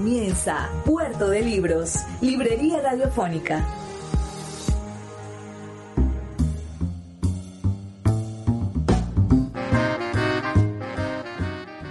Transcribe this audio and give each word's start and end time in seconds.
Comienza 0.00 0.70
Puerto 0.86 1.28
de 1.28 1.42
Libros, 1.42 2.06
Librería 2.22 2.80
Radiofónica. 2.80 3.68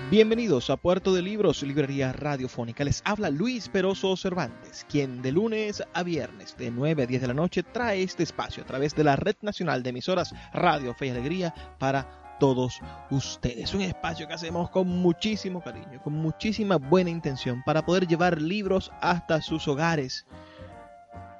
Bienvenidos 0.10 0.72
a 0.72 0.78
Puerto 0.78 1.14
de 1.14 1.22
Libros, 1.22 1.62
Librería 1.62 2.12
Radiofónica. 2.12 2.84
Les 2.84 3.04
habla 3.06 3.30
Luis 3.30 3.70
Peroso 3.70 4.18
Cervantes, 4.18 4.88
quien 4.90 5.22
de 5.22 5.32
lunes 5.32 5.84
a 5.94 6.02
viernes 6.02 6.58
de 6.58 6.72
9 6.72 7.04
a 7.04 7.06
10 7.06 7.22
de 7.22 7.28
la 7.28 7.36
noche 7.36 7.62
trae 7.62 8.02
este 8.02 8.24
espacio 8.24 8.64
a 8.64 8.66
través 8.66 8.96
de 8.96 9.04
la 9.04 9.18
Red 9.18 9.36
Nacional 9.44 9.84
de 9.84 9.92
Emisoras 9.92 10.34
Radio 10.52 10.96
Fe 10.96 11.06
y 11.06 11.10
Alegría 11.12 11.54
para 11.78 12.29
todos 12.40 12.82
ustedes. 13.12 13.74
Un 13.74 13.82
espacio 13.82 14.28
que 14.28 14.34
hacemos 14.34 14.70
con 14.70 14.88
muchísimo 14.88 15.62
cariño, 15.62 16.02
con 16.04 16.14
muchísima 16.14 16.78
buena 16.78 17.10
intención 17.10 17.62
para 17.66 17.86
poder 17.86 18.08
llevar 18.08 18.42
libros 18.42 18.92
hasta 19.02 19.42
sus 19.42 19.68
hogares. 19.68 20.26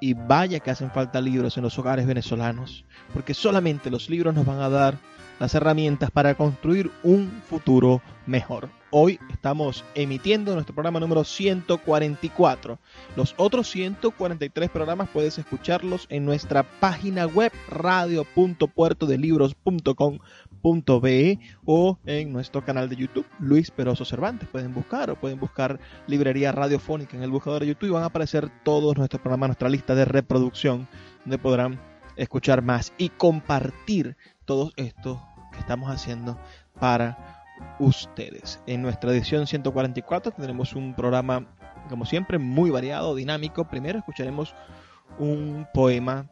Y 0.00 0.14
vaya 0.14 0.60
que 0.60 0.70
hacen 0.70 0.90
falta 0.90 1.20
libros 1.20 1.56
en 1.56 1.62
los 1.62 1.78
hogares 1.78 2.06
venezolanos, 2.06 2.84
porque 3.12 3.34
solamente 3.34 3.90
los 3.90 4.08
libros 4.08 4.34
nos 4.34 4.46
van 4.46 4.60
a 4.60 4.68
dar 4.68 4.98
las 5.40 5.54
herramientas 5.54 6.10
para 6.10 6.34
construir 6.34 6.90
un 7.02 7.42
futuro 7.48 8.00
mejor. 8.26 8.68
Hoy 8.92 9.20
estamos 9.30 9.84
emitiendo 9.94 10.52
nuestro 10.52 10.74
programa 10.74 10.98
número 10.98 11.22
144. 11.22 12.78
Los 13.14 13.34
otros 13.36 13.70
143 13.70 14.68
programas 14.68 15.08
puedes 15.08 15.38
escucharlos 15.38 16.06
en 16.10 16.24
nuestra 16.24 16.64
página 16.64 17.26
web 17.26 17.52
o 20.62 21.98
en 22.06 22.32
nuestro 22.32 22.64
canal 22.64 22.88
de 22.88 22.96
YouTube 22.96 23.26
Luis 23.38 23.70
Peroso 23.70 24.04
Cervantes. 24.04 24.48
Pueden 24.48 24.74
buscar 24.74 25.10
o 25.10 25.16
pueden 25.16 25.38
buscar 25.40 25.78
librería 26.06 26.52
radiofónica 26.52 27.16
en 27.16 27.22
el 27.22 27.30
buscador 27.30 27.62
de 27.62 27.68
YouTube 27.68 27.88
y 27.88 27.92
van 27.92 28.02
a 28.02 28.06
aparecer 28.06 28.50
todos 28.64 28.96
nuestros 28.96 29.20
programas, 29.20 29.48
nuestra 29.48 29.68
lista 29.68 29.94
de 29.94 30.04
reproducción 30.04 30.88
donde 31.24 31.38
podrán 31.38 31.80
escuchar 32.16 32.62
más 32.62 32.92
y 32.98 33.08
compartir 33.10 34.16
todos 34.44 34.72
estos 34.76 35.18
estamos 35.60 35.90
haciendo 35.90 36.38
para 36.78 37.44
ustedes. 37.78 38.60
En 38.66 38.82
nuestra 38.82 39.12
edición 39.12 39.46
144 39.46 40.32
tendremos 40.32 40.74
un 40.74 40.94
programa, 40.94 41.46
como 41.88 42.04
siempre, 42.04 42.38
muy 42.38 42.70
variado, 42.70 43.14
dinámico. 43.14 43.64
Primero 43.68 43.98
escucharemos 43.98 44.54
un 45.18 45.66
poema 45.72 46.26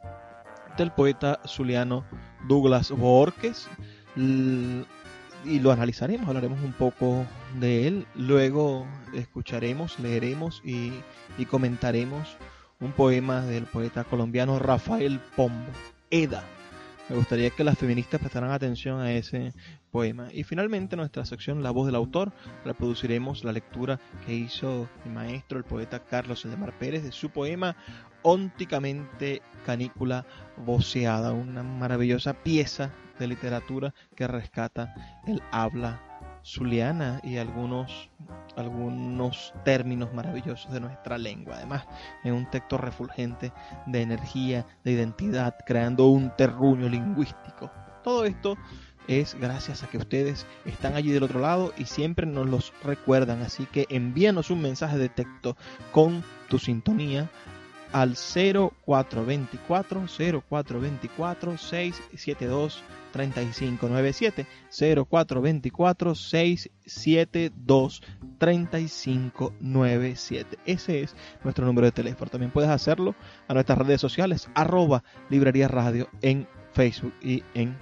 del 0.77 0.91
poeta 0.91 1.39
zuliano 1.45 2.03
Douglas 2.47 2.91
Borges 2.91 3.69
y 4.15 5.59
lo 5.59 5.71
analizaremos, 5.71 6.27
hablaremos 6.27 6.61
un 6.63 6.73
poco 6.73 7.25
de 7.59 7.87
él. 7.87 8.05
Luego 8.15 8.87
escucharemos, 9.13 9.99
leeremos 9.99 10.61
y, 10.65 10.91
y 11.37 11.45
comentaremos 11.45 12.37
un 12.79 12.91
poema 12.91 13.41
del 13.41 13.65
poeta 13.65 14.03
colombiano 14.03 14.59
Rafael 14.59 15.19
Pombo, 15.35 15.71
Eda 16.11 16.43
me 17.09 17.15
gustaría 17.15 17.49
que 17.49 17.63
las 17.63 17.77
feministas 17.77 18.19
prestaran 18.19 18.51
atención 18.51 19.01
a 19.01 19.11
ese 19.11 19.51
poema. 19.89 20.27
Y 20.31 20.43
finalmente, 20.43 20.95
nuestra 20.95 21.25
sección 21.25 21.63
La 21.63 21.71
voz 21.71 21.85
del 21.85 21.95
autor, 21.95 22.31
reproduciremos 22.65 23.43
la 23.43 23.51
lectura 23.51 23.99
que 24.25 24.33
hizo 24.33 24.87
mi 25.05 25.11
maestro, 25.11 25.57
el 25.57 25.65
poeta 25.65 25.99
Carlos 25.99 26.45
Edemar 26.45 26.77
Pérez, 26.77 27.03
de 27.03 27.11
su 27.11 27.29
poema 27.29 27.75
Ónticamente 28.21 29.41
Canícula 29.65 30.25
Voceada, 30.57 31.31
una 31.31 31.63
maravillosa 31.63 32.33
pieza 32.33 32.91
de 33.17 33.27
literatura 33.27 33.93
que 34.15 34.27
rescata 34.27 34.93
el 35.25 35.41
habla 35.51 36.01
zuliana 36.43 37.19
y 37.23 37.37
algunos, 37.37 38.09
algunos 38.55 39.53
términos 39.63 40.13
maravillosos 40.13 40.71
de 40.71 40.79
nuestra 40.79 41.17
lengua. 41.17 41.55
Además, 41.57 41.85
en 42.23 42.33
un 42.33 42.49
texto 42.49 42.77
refulgente 42.77 43.51
de 43.85 44.01
energía, 44.01 44.65
de 44.83 44.91
identidad, 44.91 45.55
creando 45.65 46.07
un 46.07 46.35
terruño 46.35 46.89
lingüístico. 46.89 47.71
Todo 48.03 48.25
esto 48.25 48.57
es 49.07 49.35
gracias 49.39 49.83
a 49.83 49.87
que 49.87 49.97
ustedes 49.97 50.45
están 50.65 50.95
allí 50.95 51.11
del 51.11 51.23
otro 51.23 51.39
lado 51.39 51.73
y 51.77 51.85
siempre 51.85 52.25
nos 52.25 52.47
los 52.47 52.73
recuerdan. 52.83 53.41
Así 53.41 53.65
que 53.65 53.85
envíanos 53.89 54.49
un 54.49 54.61
mensaje 54.61 54.97
de 54.97 55.09
texto 55.09 55.55
con 55.91 56.23
tu 56.47 56.59
sintonía 56.59 57.29
al 57.91 58.15
0424 58.15 60.05
0424 60.47 61.57
672 61.57 62.83
3597 63.11 64.45
0424 65.09 66.15
672 66.15 68.01
3597 68.37 70.59
ese 70.65 71.01
es 71.01 71.15
nuestro 71.43 71.65
número 71.65 71.87
de 71.87 71.91
teléfono. 71.91 72.29
También 72.29 72.51
puedes 72.51 72.69
hacerlo 72.69 73.15
a 73.47 73.53
nuestras 73.53 73.79
redes 73.79 74.01
sociales 74.01 74.49
arroba 74.53 75.03
librería 75.29 75.67
radio 75.67 76.07
en 76.21 76.47
Facebook 76.71 77.13
y 77.21 77.43
en 77.55 77.75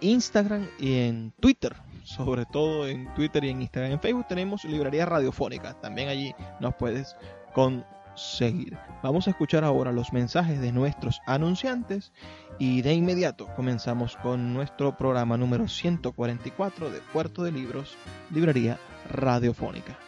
Instagram 0.00 0.66
y 0.78 1.00
en 1.00 1.32
Twitter 1.40 1.76
sobre 2.04 2.46
todo 2.46 2.86
en 2.88 3.12
Twitter 3.14 3.44
y 3.44 3.50
en 3.50 3.62
Instagram 3.62 3.92
en 3.92 4.00
Facebook 4.00 4.26
tenemos 4.28 4.64
librería 4.64 5.04
radiofónica 5.04 5.74
también 5.80 6.08
allí 6.08 6.34
nos 6.60 6.74
puedes 6.74 7.16
con 7.52 7.84
seguir. 8.18 8.76
Vamos 9.02 9.26
a 9.26 9.30
escuchar 9.30 9.64
ahora 9.64 9.92
los 9.92 10.12
mensajes 10.12 10.60
de 10.60 10.72
nuestros 10.72 11.20
anunciantes 11.26 12.12
y 12.58 12.82
de 12.82 12.94
inmediato 12.94 13.46
comenzamos 13.54 14.16
con 14.16 14.52
nuestro 14.52 14.96
programa 14.96 15.36
número 15.36 15.68
144 15.68 16.90
de 16.90 17.00
Puerto 17.12 17.42
de 17.44 17.52
Libros, 17.52 17.96
Librería 18.30 18.78
Radiofónica. 19.10 20.07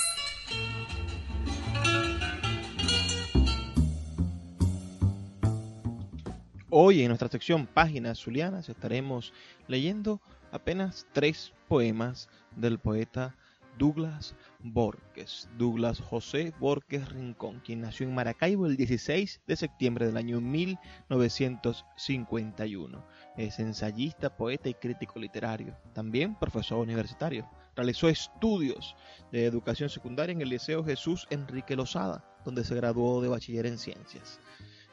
Hoy 6.74 7.02
en 7.02 7.10
nuestra 7.10 7.28
sección 7.28 7.68
Páginas 7.68 8.18
Zulianas 8.18 8.70
estaremos 8.70 9.34
leyendo 9.68 10.22
apenas 10.54 11.06
tres 11.12 11.52
poemas 11.68 12.30
del 12.56 12.80
poeta 12.80 13.36
Douglas 13.78 14.36
Borges, 14.60 15.50
Douglas 15.58 16.00
José 16.00 16.54
Borges 16.62 17.10
Rincón, 17.10 17.60
quien 17.60 17.82
nació 17.82 18.08
en 18.08 18.16
Maracaibo 18.16 18.68
el 18.68 18.78
16 18.78 19.42
de 19.46 19.56
septiembre 19.58 20.06
del 20.06 20.16
año 20.16 20.40
1951. 20.40 23.06
Es 23.36 23.60
ensayista, 23.60 24.38
poeta 24.38 24.70
y 24.70 24.74
crítico 24.74 25.20
literario, 25.20 25.76
también 25.92 26.36
profesor 26.36 26.78
universitario. 26.78 27.50
Realizó 27.76 28.08
estudios 28.08 28.96
de 29.34 29.46
educación 29.46 29.90
secundaria 29.90 30.32
en 30.32 30.40
el 30.40 30.48
Liceo 30.48 30.86
Jesús 30.86 31.28
Enrique 31.32 31.76
Lozada, 31.76 32.24
donde 32.46 32.64
se 32.64 32.76
graduó 32.76 33.22
de 33.22 33.28
bachiller 33.28 33.66
en 33.66 33.78
ciencias. 33.78 34.40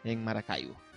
en 0.02 0.24
Maracaibo. 0.24 0.87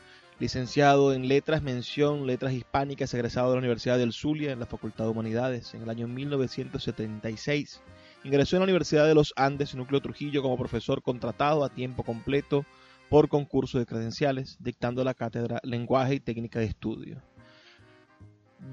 Licenciado 0.41 1.13
en 1.13 1.27
Letras, 1.27 1.61
mención 1.61 2.25
Letras 2.25 2.51
Hispánicas, 2.51 3.13
egresado 3.13 3.49
de 3.49 3.57
la 3.57 3.59
Universidad 3.59 3.99
del 3.99 4.11
Zulia 4.11 4.51
en 4.51 4.59
la 4.59 4.65
Facultad 4.65 5.03
de 5.03 5.11
Humanidades 5.11 5.75
en 5.75 5.83
el 5.83 5.89
año 5.91 6.07
1976. 6.07 7.79
Ingresó 8.23 8.55
en 8.55 8.61
la 8.61 8.63
Universidad 8.63 9.05
de 9.05 9.13
los 9.13 9.33
Andes, 9.35 9.75
Núcleo 9.75 10.01
Trujillo, 10.01 10.41
como 10.41 10.57
profesor 10.57 11.03
contratado 11.03 11.63
a 11.63 11.69
tiempo 11.69 12.01
completo 12.01 12.65
por 13.07 13.29
concurso 13.29 13.77
de 13.77 13.85
credenciales, 13.85 14.57
dictando 14.59 15.03
la 15.03 15.13
cátedra 15.13 15.59
Lenguaje 15.61 16.15
y 16.15 16.19
Técnica 16.19 16.57
de 16.57 16.65
Estudio. 16.65 17.21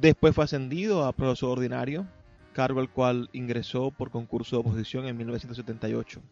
Después 0.01 0.35
fue 0.35 0.45
ascendido 0.45 1.05
a 1.05 1.13
profesor 1.13 1.51
ordinario, 1.51 2.07
cargo 2.55 2.81
al 2.81 2.91
cual 2.91 3.29
ingresó 3.35 3.91
por 3.91 4.11
concurso 4.11 4.57
de 4.57 4.61
oposición 4.61 5.05
en 5.05 5.19
1978. 5.19 6.23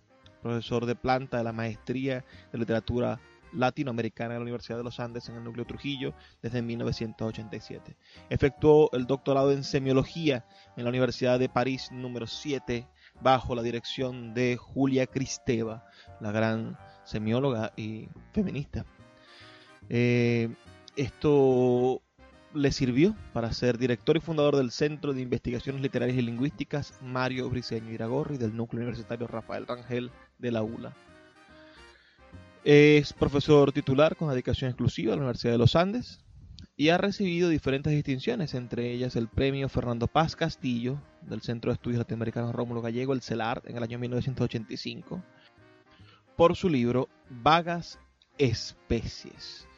Profesor 0.41 0.87
de 0.87 0.95
planta 0.95 1.37
de 1.37 1.45
la 1.45 1.53
Maestría 1.53 2.25
de 2.53 2.59
Literatura 2.59 3.21
Latinoamericana 3.53 4.35
de 4.35 4.41
la 4.41 4.43
Universidad 4.43 4.79
de 4.79 4.85
los 4.85 5.01
Andes 5.01 5.29
en 5.29 5.37
el 5.37 5.45
núcleo 5.45 5.67
Trujillo 5.67 6.15
desde 6.43 6.63
1987. 6.63 7.97
Efectuó 8.31 8.91
el 8.93 9.07
doctorado 9.07 9.53
en 9.53 9.65
semiología 9.65 10.45
en 10.77 10.85
la 10.85 10.91
Universidad 10.91 11.39
de 11.39 11.49
París 11.49 11.91
número 11.93 12.27
7 12.27 12.87
bajo 13.21 13.55
la 13.55 13.63
dirección 13.63 14.35
de 14.35 14.57
Julia 14.57 15.07
Cristeva, 15.07 15.87
la 16.21 16.33
gran 16.33 16.79
semióloga 17.05 17.73
y 17.77 18.09
feminista. 18.33 18.85
Eh, 19.89 20.55
esto 20.97 22.03
le 22.55 22.73
sirvió 22.73 23.15
para 23.33 23.53
ser 23.53 23.79
director 23.79 24.17
y 24.17 24.21
fundador 24.21 24.57
del 24.57 24.71
Centro 24.71 25.13
de 25.13 25.21
Investigaciones 25.21 25.83
Literarias 25.83 26.17
y 26.17 26.23
Lingüísticas 26.23 26.99
Mario 27.03 27.51
Briceño 27.51 27.93
Iragorri 27.93 28.39
del 28.39 28.57
Núcleo 28.57 28.83
Universitario 28.83 29.27
Rafael 29.27 29.67
Rangel 29.67 30.11
de 30.39 30.51
la 30.51 30.63
ULA. 30.63 30.95
Es 32.69 33.13
profesor 33.13 33.71
titular 33.71 34.17
con 34.17 34.29
dedicación 34.29 34.69
exclusiva 34.69 35.13
a 35.13 35.17
la 35.17 35.23
Universidad 35.23 35.53
de 35.53 35.59
los 35.59 35.77
Andes 35.77 36.19
y 36.77 36.89
ha 36.89 36.99
recibido 36.99 37.49
diferentes 37.49 37.93
distinciones, 37.93 38.55
entre 38.55 38.91
ellas 38.91 39.15
el 39.15 39.29
premio 39.29 39.69
Fernando 39.69 40.09
Paz 40.09 40.35
Castillo 40.35 41.01
del 41.23 41.43
Centro 41.43 41.71
de 41.71 41.75
Estudios 41.75 42.01
Latinoamericanos 42.01 42.53
Rómulo 42.53 42.83
Gallego, 42.83 43.13
el 43.13 43.23
CELAR, 43.23 43.63
en 43.67 43.77
el 43.77 43.85
año 43.85 44.01
1985, 44.01 45.23
por 46.37 46.57
su 46.57 46.69
libro 46.69 47.09
Vagas 47.31 48.01
Especies. 48.37 49.69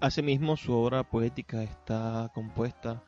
Asimismo, 0.00 0.58
su 0.58 0.74
obra 0.74 1.02
poética 1.02 1.62
está 1.62 2.30
compuesta 2.34 3.02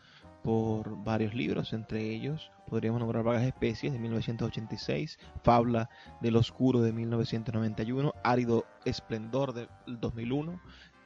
por 0.47 1.03
varios 1.03 1.35
libros, 1.35 1.73
entre 1.73 2.09
ellos 2.09 2.53
podríamos 2.69 3.01
nombrar 3.01 3.25
Vagas 3.25 3.43
Especies 3.43 3.93
de 3.93 3.99
1986, 3.99 5.19
Fabla 5.43 5.91
del 6.21 6.37
Oscuro 6.37 6.83
de 6.83 6.93
1991, 6.93 8.15
Árido 8.23 8.65
Esplendor 8.85 9.53
del 9.53 9.69
2001, 9.89 10.61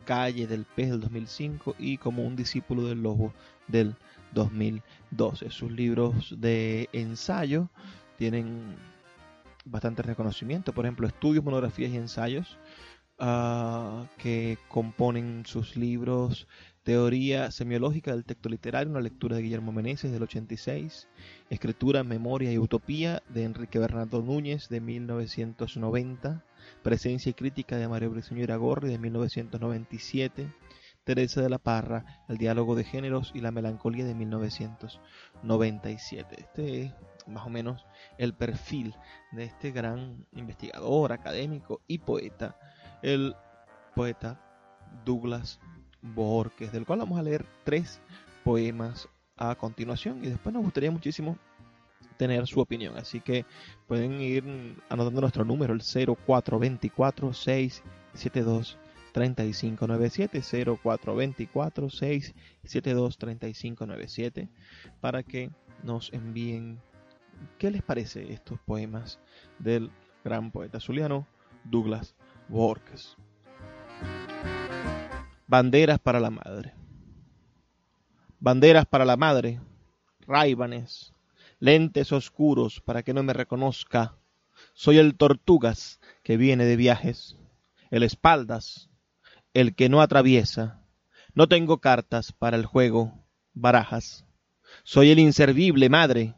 Calle 0.05 0.47
del 0.47 0.67
Pez 0.67 0.91
del 0.91 1.01
2005 1.01 1.75
y 1.79 1.97
Como 1.97 2.23
un 2.23 2.37
discípulo 2.37 2.83
del 2.83 3.03
Lobo 3.03 3.33
del 3.67 3.97
2012. 4.35 5.49
Sus 5.49 5.73
libros 5.73 6.35
de 6.39 6.91
ensayo 6.93 7.71
tienen 8.19 8.77
bastante 9.65 10.03
reconocimiento, 10.03 10.75
por 10.75 10.85
ejemplo, 10.85 11.07
estudios, 11.07 11.43
monografías 11.43 11.93
y 11.93 11.97
ensayos 11.97 12.59
uh, 13.21 14.05
que 14.19 14.59
componen 14.69 15.47
sus 15.47 15.77
libros 15.79 16.47
Teoría 16.83 17.51
semiológica 17.51 18.13
del 18.13 18.25
texto 18.25 18.49
literario, 18.49 18.91
una 18.91 19.03
lectura 19.03 19.37
de 19.37 19.43
Guillermo 19.43 19.71
Meneses 19.71 20.13
del 20.13 20.23
86, 20.23 21.09
Escritura, 21.51 22.05
Memoria 22.05 22.51
y 22.51 22.59
Utopía 22.59 23.23
de 23.29 23.45
Enrique 23.45 23.79
Bernardo 23.79 24.23
Núñez 24.23 24.71
de 24.71 24.81
1990, 24.81 26.43
Presencia 26.83 27.29
y 27.29 27.35
Crítica 27.35 27.77
de 27.77 27.87
Mario 27.87 28.09
Briceño 28.11 28.43
Iragorri 28.43 28.89
de 28.89 28.99
1997, 28.99 30.51
Teresa 31.05 31.43
de 31.43 31.51
la 31.51 31.59
Parra, 31.59 32.25
El 32.31 32.39
diálogo 32.39 32.75
de 32.75 32.85
géneros 32.85 33.31
y 33.35 33.41
la 33.41 33.51
melancolía 33.51 34.07
de 34.07 34.15
1997. 34.15 36.37
Este 36.39 36.85
es 36.85 36.95
más 37.27 37.47
o 37.47 37.51
menos 37.51 37.85
el 38.17 38.33
perfil 38.33 38.95
de 39.33 39.45
este 39.45 39.71
gran 39.71 40.25
investigador, 40.33 41.13
académico 41.13 41.83
y 41.87 41.99
poeta, 41.99 42.57
el 43.03 43.37
poeta 43.95 44.41
Douglas 45.05 45.61
Borges, 46.03 46.73
del 46.73 46.87
cual 46.87 47.01
vamos 47.01 47.19
a 47.19 47.23
leer 47.23 47.45
tres 47.65 48.01
poemas 48.45 49.09
a 49.37 49.55
continuación 49.55 50.25
y 50.25 50.29
después 50.29 50.53
nos 50.53 50.63
gustaría 50.63 50.91
muchísimo 50.91 51.39
tener 52.17 52.47
su 52.47 52.61
opinión. 52.61 52.97
Así 52.99 53.21
que 53.21 53.47
pueden 53.87 54.21
ir 54.21 54.45
anotando 54.89 55.23
nuestro 55.23 55.45
número, 55.45 55.73
el 55.73 55.81
0424 55.81 57.33
672 57.33 58.79
3597 59.13 60.43
0424 60.83 61.91
672 61.91 63.19
3597 63.19 64.49
para 65.01 65.23
que 65.23 65.51
nos 65.83 66.13
envíen 66.13 66.81
qué 67.59 67.71
les 67.71 67.83
parece 67.83 68.33
estos 68.33 68.61
poemas 68.61 69.19
del 69.59 69.91
gran 70.23 70.51
poeta 70.51 70.79
zuliano 70.79 71.27
Douglas 71.65 72.15
Borges. 72.49 73.17
Banderas 75.51 75.99
para 75.99 76.21
la 76.21 76.31
madre. 76.31 76.75
Banderas 78.39 78.87
para 78.87 79.05
la 79.05 79.17
madre, 79.17 79.61
raibanes, 80.21 81.13
lentes 81.59 82.13
oscuros 82.13 82.81
para 82.81 83.03
que 83.03 83.13
no 83.13 83.25
me 83.25 83.33
reconozca. 83.33 84.15
Soy 84.75 84.99
el 84.99 85.17
tortugas 85.17 85.99
que 86.23 86.37
viene 86.37 86.67
de 86.67 86.77
viajes, 86.77 87.37
el 87.91 88.05
espaldas, 88.05 88.91
el 89.53 89.75
que 89.75 89.89
no 89.89 90.01
atraviesa. 90.03 90.85
No 91.35 91.49
tengo 91.49 91.81
cartas 91.81 92.31
para 92.31 92.57
el 92.57 92.65
juego, 92.65 93.13
barajas. 93.53 94.25
Soy 94.85 95.11
el 95.11 95.19
inservible 95.19 95.89
madre, 95.89 96.37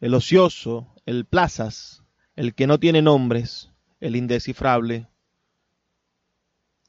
el 0.00 0.14
ocioso, 0.14 0.94
el 1.04 1.26
plazas, 1.26 2.04
el 2.36 2.54
que 2.54 2.66
no 2.66 2.80
tiene 2.80 3.02
nombres, 3.02 3.68
el 4.00 4.16
indescifrable. 4.16 5.08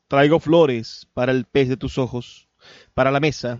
Traigo 0.07 0.39
flores 0.39 1.05
para 1.13 1.33
el 1.33 1.43
pez 1.43 1.67
de 1.67 1.75
tus 1.75 1.97
ojos, 1.97 2.47
para 2.93 3.11
la 3.11 3.19
mesa. 3.19 3.59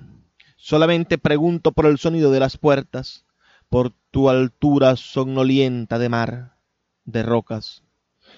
Solamente 0.56 1.18
pregunto 1.18 1.74
por 1.74 1.86
el 1.86 1.98
sonido 1.98 2.32
de 2.32 2.40
las 2.40 2.58
puertas, 2.58 3.26
por 3.68 3.92
tu 4.12 4.30
altura 4.30 4.96
somnolienta 4.96 6.00
de 6.00 6.08
mar, 6.08 6.58
de 7.04 7.22
rocas, 7.22 7.84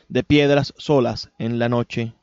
de 0.08 0.24
piedras 0.24 0.74
solas 0.78 1.30
en 1.38 1.60
la 1.60 1.70
noche, 1.70 2.16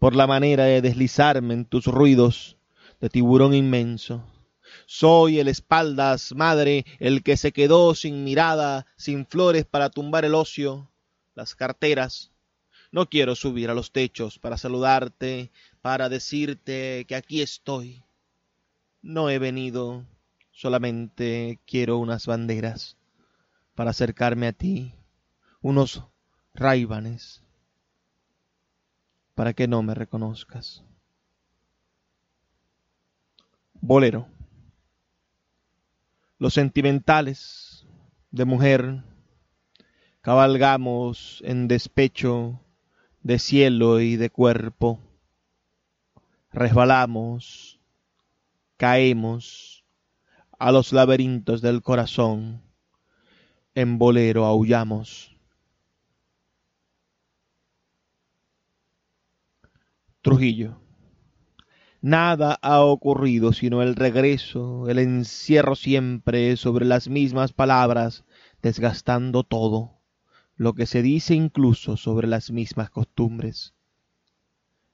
por 0.00 0.16
la 0.16 0.26
manera 0.26 0.64
de 0.64 0.82
deslizarme 0.82 1.54
en 1.54 1.64
tus 1.64 1.86
ruidos, 1.86 2.56
de 3.00 3.08
tiburón 3.08 3.54
inmenso. 3.54 4.24
Soy 4.86 5.38
el 5.38 5.46
espaldas, 5.46 6.34
madre, 6.34 6.84
el 6.98 7.22
que 7.22 7.36
se 7.36 7.52
quedó 7.52 7.94
sin 7.94 8.24
mirada, 8.24 8.86
sin 8.96 9.26
flores 9.26 9.64
para 9.64 9.90
tumbar 9.90 10.24
el 10.24 10.34
ocio, 10.34 10.90
las 11.36 11.54
carteras, 11.54 12.33
no 12.94 13.06
quiero 13.06 13.34
subir 13.34 13.70
a 13.70 13.74
los 13.74 13.90
techos 13.90 14.38
para 14.38 14.56
saludarte, 14.56 15.50
para 15.82 16.08
decirte 16.08 17.04
que 17.08 17.16
aquí 17.16 17.42
estoy. 17.42 18.04
No 19.02 19.30
he 19.30 19.40
venido, 19.40 20.04
solamente 20.52 21.58
quiero 21.66 21.98
unas 21.98 22.28
banderas 22.28 22.96
para 23.74 23.90
acercarme 23.90 24.46
a 24.46 24.52
ti, 24.52 24.94
unos 25.60 26.04
raivanes, 26.54 27.42
para 29.34 29.54
que 29.54 29.66
no 29.66 29.82
me 29.82 29.94
reconozcas. 29.94 30.84
Bolero. 33.72 34.28
Los 36.38 36.54
sentimentales 36.54 37.88
de 38.30 38.44
mujer 38.44 39.02
cabalgamos 40.20 41.42
en 41.44 41.66
despecho 41.66 42.60
de 43.24 43.38
cielo 43.38 44.00
y 44.00 44.16
de 44.16 44.30
cuerpo. 44.30 45.00
Resbalamos, 46.52 47.80
caemos 48.76 49.84
a 50.58 50.70
los 50.70 50.92
laberintos 50.92 51.62
del 51.62 51.82
corazón, 51.82 52.62
en 53.74 53.98
bolero 53.98 54.44
aullamos. 54.44 55.34
Trujillo. 60.20 60.78
Nada 62.02 62.58
ha 62.60 62.82
ocurrido 62.82 63.54
sino 63.54 63.82
el 63.82 63.96
regreso, 63.96 64.88
el 64.90 64.98
encierro 64.98 65.74
siempre 65.74 66.56
sobre 66.58 66.84
las 66.84 67.08
mismas 67.08 67.54
palabras, 67.54 68.24
desgastando 68.60 69.44
todo 69.44 70.03
lo 70.56 70.74
que 70.74 70.86
se 70.86 71.02
dice 71.02 71.34
incluso 71.34 71.96
sobre 71.96 72.28
las 72.28 72.50
mismas 72.50 72.90
costumbres. 72.90 73.74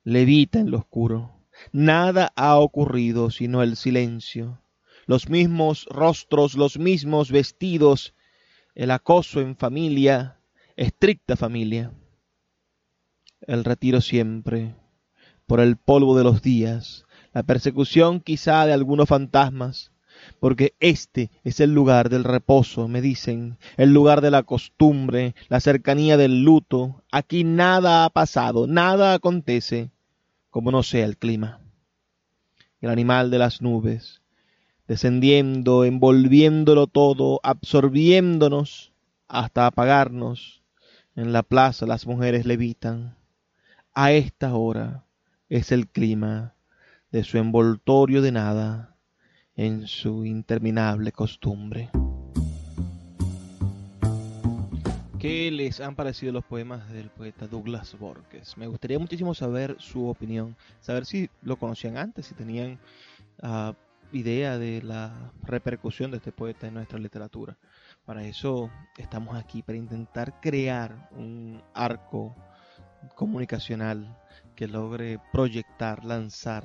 Levita 0.04 0.58
en 0.58 0.70
lo 0.70 0.78
oscuro. 0.78 1.36
Nada 1.72 2.32
ha 2.36 2.58
ocurrido 2.58 3.30
sino 3.30 3.62
el 3.62 3.76
silencio, 3.76 4.62
los 5.06 5.28
mismos 5.28 5.86
rostros, 5.90 6.54
los 6.54 6.78
mismos 6.78 7.30
vestidos, 7.30 8.14
el 8.74 8.90
acoso 8.90 9.40
en 9.40 9.56
familia, 9.56 10.40
estricta 10.76 11.36
familia, 11.36 11.92
el 13.46 13.64
retiro 13.64 14.00
siempre, 14.00 14.74
por 15.46 15.60
el 15.60 15.76
polvo 15.76 16.16
de 16.16 16.24
los 16.24 16.40
días, 16.40 17.04
la 17.32 17.42
persecución 17.42 18.20
quizá 18.20 18.64
de 18.64 18.72
algunos 18.72 19.08
fantasmas, 19.08 19.92
porque 20.40 20.74
este 20.80 21.30
es 21.44 21.60
el 21.60 21.74
lugar 21.74 22.08
del 22.08 22.24
reposo, 22.24 22.88
me 22.88 23.02
dicen, 23.02 23.58
el 23.76 23.92
lugar 23.92 24.22
de 24.22 24.30
la 24.30 24.42
costumbre, 24.42 25.34
la 25.48 25.60
cercanía 25.60 26.16
del 26.16 26.42
luto. 26.42 27.04
Aquí 27.12 27.44
nada 27.44 28.06
ha 28.06 28.10
pasado, 28.10 28.66
nada 28.66 29.12
acontece, 29.12 29.90
como 30.48 30.72
no 30.72 30.82
sea 30.82 31.04
el 31.04 31.18
clima. 31.18 31.60
El 32.80 32.88
animal 32.88 33.30
de 33.30 33.38
las 33.38 33.60
nubes, 33.60 34.22
descendiendo, 34.88 35.84
envolviéndolo 35.84 36.86
todo, 36.86 37.40
absorbiéndonos 37.42 38.92
hasta 39.28 39.66
apagarnos. 39.66 40.62
En 41.14 41.34
la 41.34 41.42
plaza 41.42 41.84
las 41.84 42.06
mujeres 42.06 42.46
levitan. 42.46 43.14
A 43.92 44.12
esta 44.12 44.54
hora 44.54 45.04
es 45.50 45.70
el 45.70 45.86
clima 45.86 46.54
de 47.12 47.24
su 47.24 47.36
envoltorio 47.36 48.22
de 48.22 48.32
nada 48.32 48.90
en 49.60 49.86
su 49.86 50.24
interminable 50.24 51.12
costumbre. 51.12 51.90
¿Qué 55.18 55.50
les 55.50 55.82
han 55.82 55.94
parecido 55.94 56.32
los 56.32 56.46
poemas 56.46 56.88
del 56.88 57.10
poeta 57.10 57.46
Douglas 57.46 57.94
Borges? 57.98 58.56
Me 58.56 58.66
gustaría 58.66 58.98
muchísimo 58.98 59.34
saber 59.34 59.76
su 59.78 60.08
opinión, 60.08 60.56
saber 60.80 61.04
si 61.04 61.28
lo 61.42 61.56
conocían 61.56 61.98
antes, 61.98 62.24
si 62.24 62.34
tenían 62.34 62.78
uh, 63.42 63.74
idea 64.12 64.56
de 64.56 64.80
la 64.80 65.30
repercusión 65.42 66.10
de 66.10 66.16
este 66.16 66.32
poeta 66.32 66.66
en 66.66 66.72
nuestra 66.72 66.98
literatura. 66.98 67.58
Para 68.06 68.24
eso 68.24 68.70
estamos 68.96 69.36
aquí, 69.36 69.60
para 69.60 69.76
intentar 69.76 70.40
crear 70.40 71.10
un 71.12 71.62
arco 71.74 72.34
comunicacional 73.14 74.18
que 74.56 74.66
logre 74.66 75.20
proyectar, 75.34 76.02
lanzar 76.02 76.64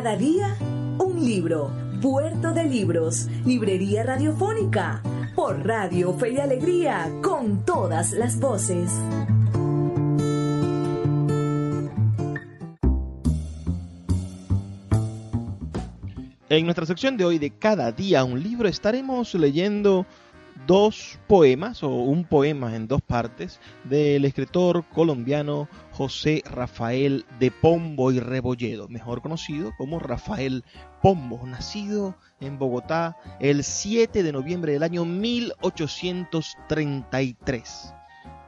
Cada 0.00 0.14
día, 0.14 0.56
un 1.00 1.24
libro. 1.24 1.72
Puerto 2.00 2.52
de 2.52 2.62
Libros, 2.62 3.26
Librería 3.44 4.04
Radiofónica, 4.04 5.02
por 5.34 5.66
Radio 5.66 6.16
Fe 6.16 6.34
y 6.34 6.38
Alegría, 6.38 7.10
con 7.20 7.64
todas 7.64 8.12
las 8.12 8.38
voces. 8.38 8.92
En 16.48 16.64
nuestra 16.64 16.86
sección 16.86 17.16
de 17.16 17.24
hoy 17.24 17.40
de 17.40 17.50
Cada 17.58 17.90
día 17.90 18.22
un 18.22 18.40
libro 18.40 18.68
estaremos 18.68 19.34
leyendo 19.34 20.06
dos 20.68 21.18
poemas 21.26 21.82
o 21.82 21.88
un 21.88 22.24
poema 22.24 22.76
en 22.76 22.86
dos 22.86 23.00
partes 23.00 23.58
del 23.84 24.26
escritor 24.26 24.84
colombiano 24.92 25.66
José 25.92 26.42
Rafael 26.44 27.24
de 27.40 27.50
Pombo 27.50 28.12
y 28.12 28.20
Rebolledo, 28.20 28.86
mejor 28.86 29.22
conocido 29.22 29.72
como 29.78 29.98
Rafael 29.98 30.62
Pombo, 31.00 31.40
nacido 31.46 32.14
en 32.40 32.58
Bogotá 32.58 33.16
el 33.40 33.64
7 33.64 34.22
de 34.22 34.30
noviembre 34.30 34.74
del 34.74 34.82
año 34.82 35.06
1833 35.06 37.94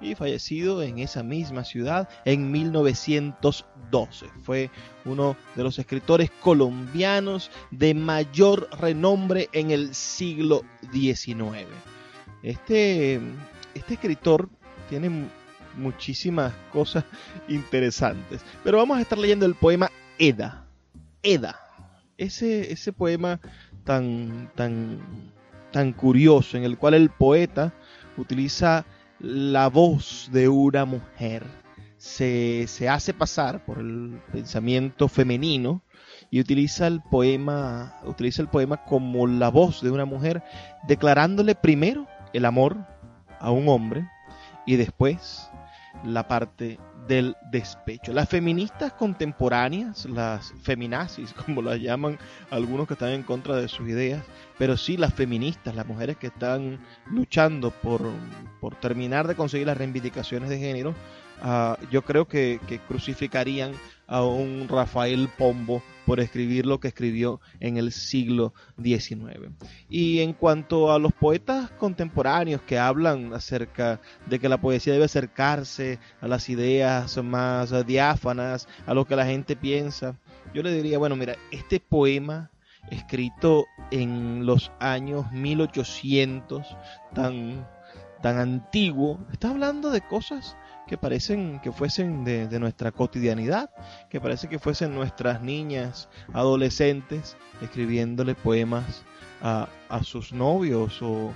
y 0.02 0.14
fallecido 0.14 0.82
en 0.82 0.98
esa 0.98 1.22
misma 1.22 1.64
ciudad 1.64 2.06
en 2.26 2.52
1912. 2.52 4.26
Fue 4.42 4.70
uno 5.06 5.38
de 5.56 5.62
los 5.62 5.78
escritores 5.78 6.30
colombianos 6.42 7.50
de 7.70 7.94
mayor 7.94 8.68
renombre 8.78 9.48
en 9.54 9.70
el 9.70 9.94
siglo 9.94 10.64
XIX. 10.92 11.66
Este, 12.42 13.20
este 13.74 13.94
escritor 13.94 14.48
tiene 14.88 15.28
muchísimas 15.76 16.52
cosas 16.72 17.04
interesantes, 17.48 18.42
pero 18.64 18.78
vamos 18.78 18.98
a 18.98 19.02
estar 19.02 19.18
leyendo 19.18 19.46
el 19.46 19.54
poema 19.54 19.90
Eda. 20.18 20.66
Eda. 21.22 21.60
Ese, 22.16 22.72
ese 22.72 22.92
poema 22.92 23.40
tan, 23.84 24.50
tan, 24.54 24.98
tan 25.70 25.92
curioso 25.92 26.56
en 26.56 26.64
el 26.64 26.76
cual 26.76 26.94
el 26.94 27.10
poeta 27.10 27.72
utiliza 28.16 28.84
la 29.18 29.68
voz 29.68 30.28
de 30.32 30.48
una 30.48 30.84
mujer. 30.84 31.44
Se, 31.96 32.66
se, 32.66 32.88
hace 32.88 33.12
pasar 33.12 33.64
por 33.64 33.78
el 33.78 34.20
pensamiento 34.32 35.08
femenino 35.08 35.82
y 36.30 36.40
utiliza 36.40 36.86
el 36.86 37.02
poema 37.02 38.00
utiliza 38.04 38.40
el 38.40 38.48
poema 38.48 38.84
como 38.84 39.26
la 39.26 39.50
voz 39.50 39.82
de 39.82 39.90
una 39.90 40.06
mujer 40.06 40.42
declarándole 40.86 41.54
primero 41.54 42.06
el 42.32 42.44
amor 42.44 42.76
a 43.38 43.50
un 43.50 43.68
hombre 43.68 44.08
y 44.66 44.76
después 44.76 45.50
la 46.04 46.28
parte 46.28 46.78
del 47.08 47.36
despecho. 47.50 48.12
Las 48.12 48.28
feministas 48.28 48.92
contemporáneas, 48.92 50.06
las 50.06 50.52
feminazis, 50.62 51.32
como 51.46 51.62
las 51.62 51.80
llaman 51.80 52.18
algunos 52.50 52.86
que 52.86 52.94
están 52.94 53.10
en 53.10 53.22
contra 53.22 53.56
de 53.56 53.68
sus 53.68 53.88
ideas, 53.88 54.22
pero 54.58 54.76
sí 54.76 54.96
las 54.96 55.14
feministas, 55.14 55.74
las 55.74 55.86
mujeres 55.86 56.16
que 56.16 56.28
están 56.28 56.78
luchando 57.06 57.70
por, 57.70 58.02
por 58.60 58.76
terminar 58.76 59.26
de 59.26 59.34
conseguir 59.34 59.66
las 59.66 59.76
reivindicaciones 59.76 60.48
de 60.50 60.58
género, 60.58 60.94
uh, 61.42 61.76
yo 61.90 62.02
creo 62.02 62.26
que, 62.26 62.60
que 62.66 62.78
crucificarían 62.78 63.72
a 64.06 64.24
un 64.24 64.66
Rafael 64.68 65.28
Pombo 65.38 65.82
por 66.04 66.18
escribir 66.18 66.66
lo 66.66 66.80
que 66.80 66.88
escribió 66.88 67.40
en 67.60 67.76
el 67.76 67.92
siglo 67.92 68.52
XIX. 68.82 69.52
Y 69.88 70.18
en 70.18 70.32
cuanto 70.32 70.90
a 70.90 70.98
los 70.98 71.12
poetas 71.12 71.70
contemporáneos 71.70 72.60
que 72.62 72.80
hablan 72.80 73.32
acerca 73.32 74.00
de 74.26 74.40
que 74.40 74.48
la 74.48 74.60
poesía 74.60 74.92
debe 74.92 75.04
acercarse 75.04 76.00
a 76.20 76.26
las 76.26 76.48
ideas 76.48 77.16
más 77.22 77.86
diáfanas, 77.86 78.66
a 78.86 78.94
lo 78.94 79.04
que 79.04 79.14
la 79.14 79.24
gente 79.24 79.54
piensa, 79.54 80.16
yo 80.52 80.64
le 80.64 80.72
diría, 80.72 80.98
bueno, 80.98 81.14
mira, 81.14 81.36
este 81.52 81.78
poema 81.78 82.50
escrito 82.90 83.66
en 83.92 84.46
los 84.46 84.72
años 84.80 85.30
1800, 85.30 86.66
tan, 87.14 87.68
tan 88.20 88.38
antiguo, 88.38 89.20
está 89.30 89.50
hablando 89.50 89.90
de 89.90 90.00
cosas 90.00 90.56
que 90.90 90.98
parecen 90.98 91.60
que 91.60 91.70
fuesen 91.70 92.24
de, 92.24 92.58
nuestra 92.58 92.90
cotidianidad, 92.90 93.70
que 94.08 94.20
parece 94.20 94.48
que 94.48 94.58
fuesen 94.58 94.92
nuestras 94.92 95.40
niñas, 95.40 96.08
adolescentes, 96.32 97.36
escribiéndole 97.62 98.34
poemas 98.34 99.04
a, 99.40 99.68
sus 100.02 100.32
novios 100.32 101.00
o, 101.00 101.32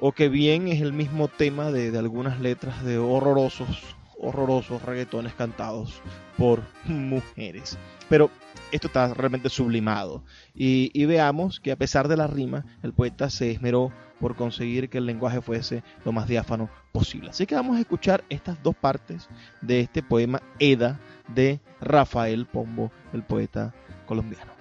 o 0.00 0.12
que 0.12 0.30
bien 0.30 0.66
es 0.68 0.80
el 0.80 0.94
mismo 0.94 1.28
tema 1.28 1.70
de, 1.70 1.90
de 1.90 1.98
algunas 1.98 2.40
letras 2.40 2.82
de 2.86 2.96
horrorosos, 2.96 3.82
horrorosos 4.18 4.80
reggaetones 4.80 5.34
cantados 5.34 6.00
por 6.38 6.62
mujeres. 6.84 7.76
Pero 8.08 8.30
esto 8.72 8.86
está 8.86 9.12
realmente 9.12 9.50
sublimado. 9.50 10.24
Y, 10.54 11.04
veamos 11.04 11.60
que 11.60 11.72
a 11.72 11.76
pesar 11.76 12.08
de 12.08 12.16
la 12.16 12.26
rima, 12.26 12.64
el 12.82 12.92
poeta 12.92 13.30
se 13.30 13.50
esmeró 13.50 13.92
por 14.20 14.34
conseguir 14.36 14.88
que 14.88 14.98
el 14.98 15.06
lenguaje 15.06 15.40
fuese 15.40 15.82
lo 16.04 16.12
más 16.12 16.28
diáfano 16.28 16.70
posible. 16.92 17.30
Así 17.30 17.46
que 17.46 17.54
vamos 17.54 17.76
a 17.76 17.80
escuchar 17.80 18.24
estas 18.28 18.62
dos 18.62 18.74
partes 18.74 19.28
de 19.60 19.80
este 19.80 20.02
poema 20.02 20.42
Eda 20.58 20.98
de 21.28 21.60
Rafael 21.80 22.46
Pombo, 22.46 22.90
el 23.12 23.22
poeta 23.22 23.74
colombiano. 24.06 24.52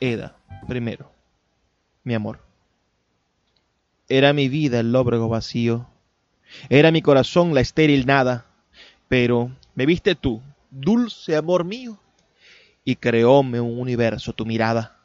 Eda, 0.00 0.36
primero, 0.66 1.12
mi 2.04 2.14
amor. 2.14 2.40
Era 4.08 4.32
mi 4.32 4.48
vida 4.48 4.80
el 4.80 4.92
lóbrego 4.92 5.28
vacío, 5.28 5.86
era 6.68 6.90
mi 6.90 7.02
corazón 7.02 7.54
la 7.54 7.60
estéril 7.60 8.06
nada, 8.06 8.46
pero 9.08 9.52
me 9.74 9.86
viste 9.86 10.14
tú, 10.14 10.42
dulce 10.70 11.36
amor 11.36 11.64
mío, 11.64 11.98
y 12.84 12.96
creóme 12.96 13.60
un 13.60 13.78
universo 13.78 14.32
tu 14.32 14.46
mirada. 14.46 14.99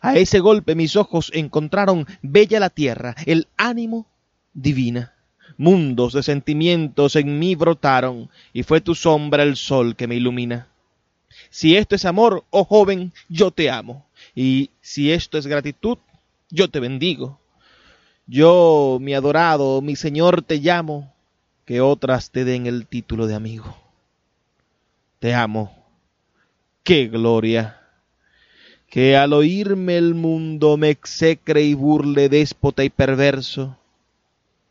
A 0.00 0.16
ese 0.16 0.40
golpe 0.40 0.74
mis 0.74 0.96
ojos 0.96 1.30
encontraron 1.34 2.06
bella 2.22 2.60
la 2.60 2.70
tierra, 2.70 3.14
el 3.26 3.48
ánimo 3.56 4.06
divina. 4.54 5.14
Mundos 5.56 6.12
de 6.12 6.22
sentimientos 6.22 7.16
en 7.16 7.38
mí 7.38 7.54
brotaron, 7.54 8.30
y 8.52 8.62
fue 8.62 8.80
tu 8.80 8.94
sombra 8.94 9.42
el 9.42 9.56
sol 9.56 9.96
que 9.96 10.06
me 10.06 10.14
ilumina. 10.14 10.68
Si 11.50 11.76
esto 11.76 11.96
es 11.96 12.04
amor, 12.04 12.44
oh 12.50 12.64
joven, 12.64 13.12
yo 13.28 13.50
te 13.50 13.70
amo, 13.70 14.06
y 14.34 14.70
si 14.80 15.12
esto 15.12 15.38
es 15.38 15.46
gratitud, 15.46 15.98
yo 16.50 16.68
te 16.68 16.80
bendigo. 16.80 17.40
Yo, 18.26 18.98
mi 19.00 19.14
adorado, 19.14 19.80
mi 19.80 19.96
Señor, 19.96 20.42
te 20.42 20.58
llamo, 20.58 21.12
que 21.64 21.80
otras 21.80 22.30
te 22.30 22.44
den 22.44 22.66
el 22.66 22.86
título 22.86 23.26
de 23.26 23.34
amigo. 23.34 23.76
Te 25.18 25.34
amo. 25.34 25.74
¡Qué 26.82 27.08
gloria! 27.08 27.87
Que 28.88 29.16
al 29.16 29.32
oírme 29.32 29.96
el 29.98 30.14
mundo 30.14 30.76
me 30.76 30.90
execre 30.90 31.62
y 31.62 31.74
burle 31.74 32.28
déspota 32.28 32.84
y 32.84 32.90
perverso. 32.90 33.76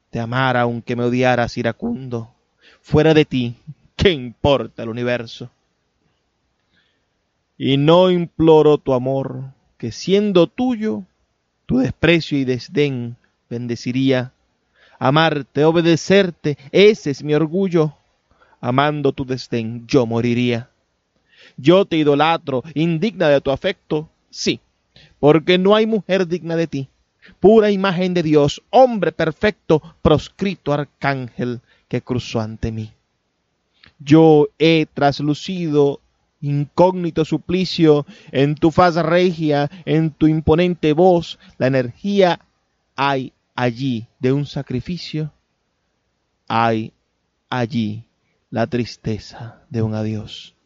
Te 0.10 0.20
amara 0.20 0.62
aunque 0.62 0.96
me 0.96 1.04
odiaras 1.04 1.58
iracundo. 1.58 2.30
Fuera 2.82 3.14
de 3.14 3.26
ti, 3.26 3.56
¿qué 3.96 4.12
importa 4.12 4.84
el 4.84 4.90
universo? 4.90 5.50
Y 7.58 7.78
no 7.78 8.12
imploro 8.12 8.78
tu 8.78 8.94
amor, 8.94 9.52
que 9.78 9.92
siendo 9.92 10.48
tuyo, 10.48 11.04
tu 11.66 11.80
desprecio 11.80 12.38
y 12.38 12.46
desdén 12.46 13.18
bendeciría. 13.50 14.32
Amarte, 15.00 15.64
obedecerte, 15.64 16.58
ese 16.72 17.12
es 17.12 17.24
mi 17.24 17.34
orgullo 17.34 17.94
amando 18.62 19.12
tu 19.12 19.26
desdén, 19.26 19.86
yo 19.88 20.06
moriría. 20.06 20.70
Yo 21.56 21.86
te 21.86 21.98
idolatro, 21.98 22.64
indigna 22.74 23.30
de 23.30 23.42
tu 23.42 23.52
afecto, 23.52 24.10
sí, 24.30 24.60
porque 25.20 25.58
no 25.58 25.76
hay 25.76 25.86
mujer 25.86 26.28
digna 26.28 26.56
de 26.56 26.68
ti, 26.68 26.90
pura 27.40 27.72
imagen 27.72 28.14
de 28.14 28.24
Dios, 28.24 28.62
hombre 28.70 29.12
perfecto, 29.12 29.82
proscrito 30.02 30.74
arcángel 30.74 31.62
que 31.88 32.02
cruzó 32.02 32.42
ante 32.42 32.72
mí. 32.72 32.92
Yo 34.00 34.50
he 34.60 34.86
traslucido 34.94 36.02
incógnito 36.42 37.26
suplicio 37.26 38.06
en 38.32 38.56
tu 38.56 38.72
faz 38.72 38.96
regia, 38.96 39.70
en 39.86 40.12
tu 40.12 40.28
imponente 40.28 40.94
voz, 40.94 41.40
la 41.58 41.68
energía 41.68 42.40
hay 42.96 43.34
allí 43.56 44.08
de 44.20 44.34
un 44.34 44.46
sacrificio, 44.46 45.32
hay 46.48 46.94
allí 47.50 48.06
la 48.50 48.68
tristeza 48.68 49.62
de 49.70 49.82
un 49.82 49.96
adiós. 49.96 50.57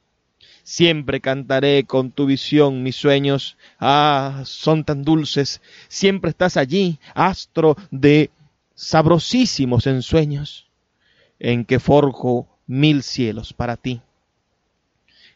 Siempre 0.63 1.21
cantaré 1.21 1.85
con 1.85 2.11
tu 2.11 2.25
visión 2.25 2.83
mis 2.83 2.95
sueños, 2.95 3.57
ah, 3.79 4.43
son 4.45 4.83
tan 4.83 5.03
dulces, 5.03 5.61
siempre 5.87 6.29
estás 6.29 6.57
allí, 6.57 6.99
astro 7.13 7.75
de 7.89 8.29
sabrosísimos 8.75 9.87
ensueños, 9.87 10.67
en 11.39 11.65
que 11.65 11.79
forjo 11.79 12.47
mil 12.67 13.03
cielos 13.03 13.53
para 13.53 13.77
ti. 13.77 14.01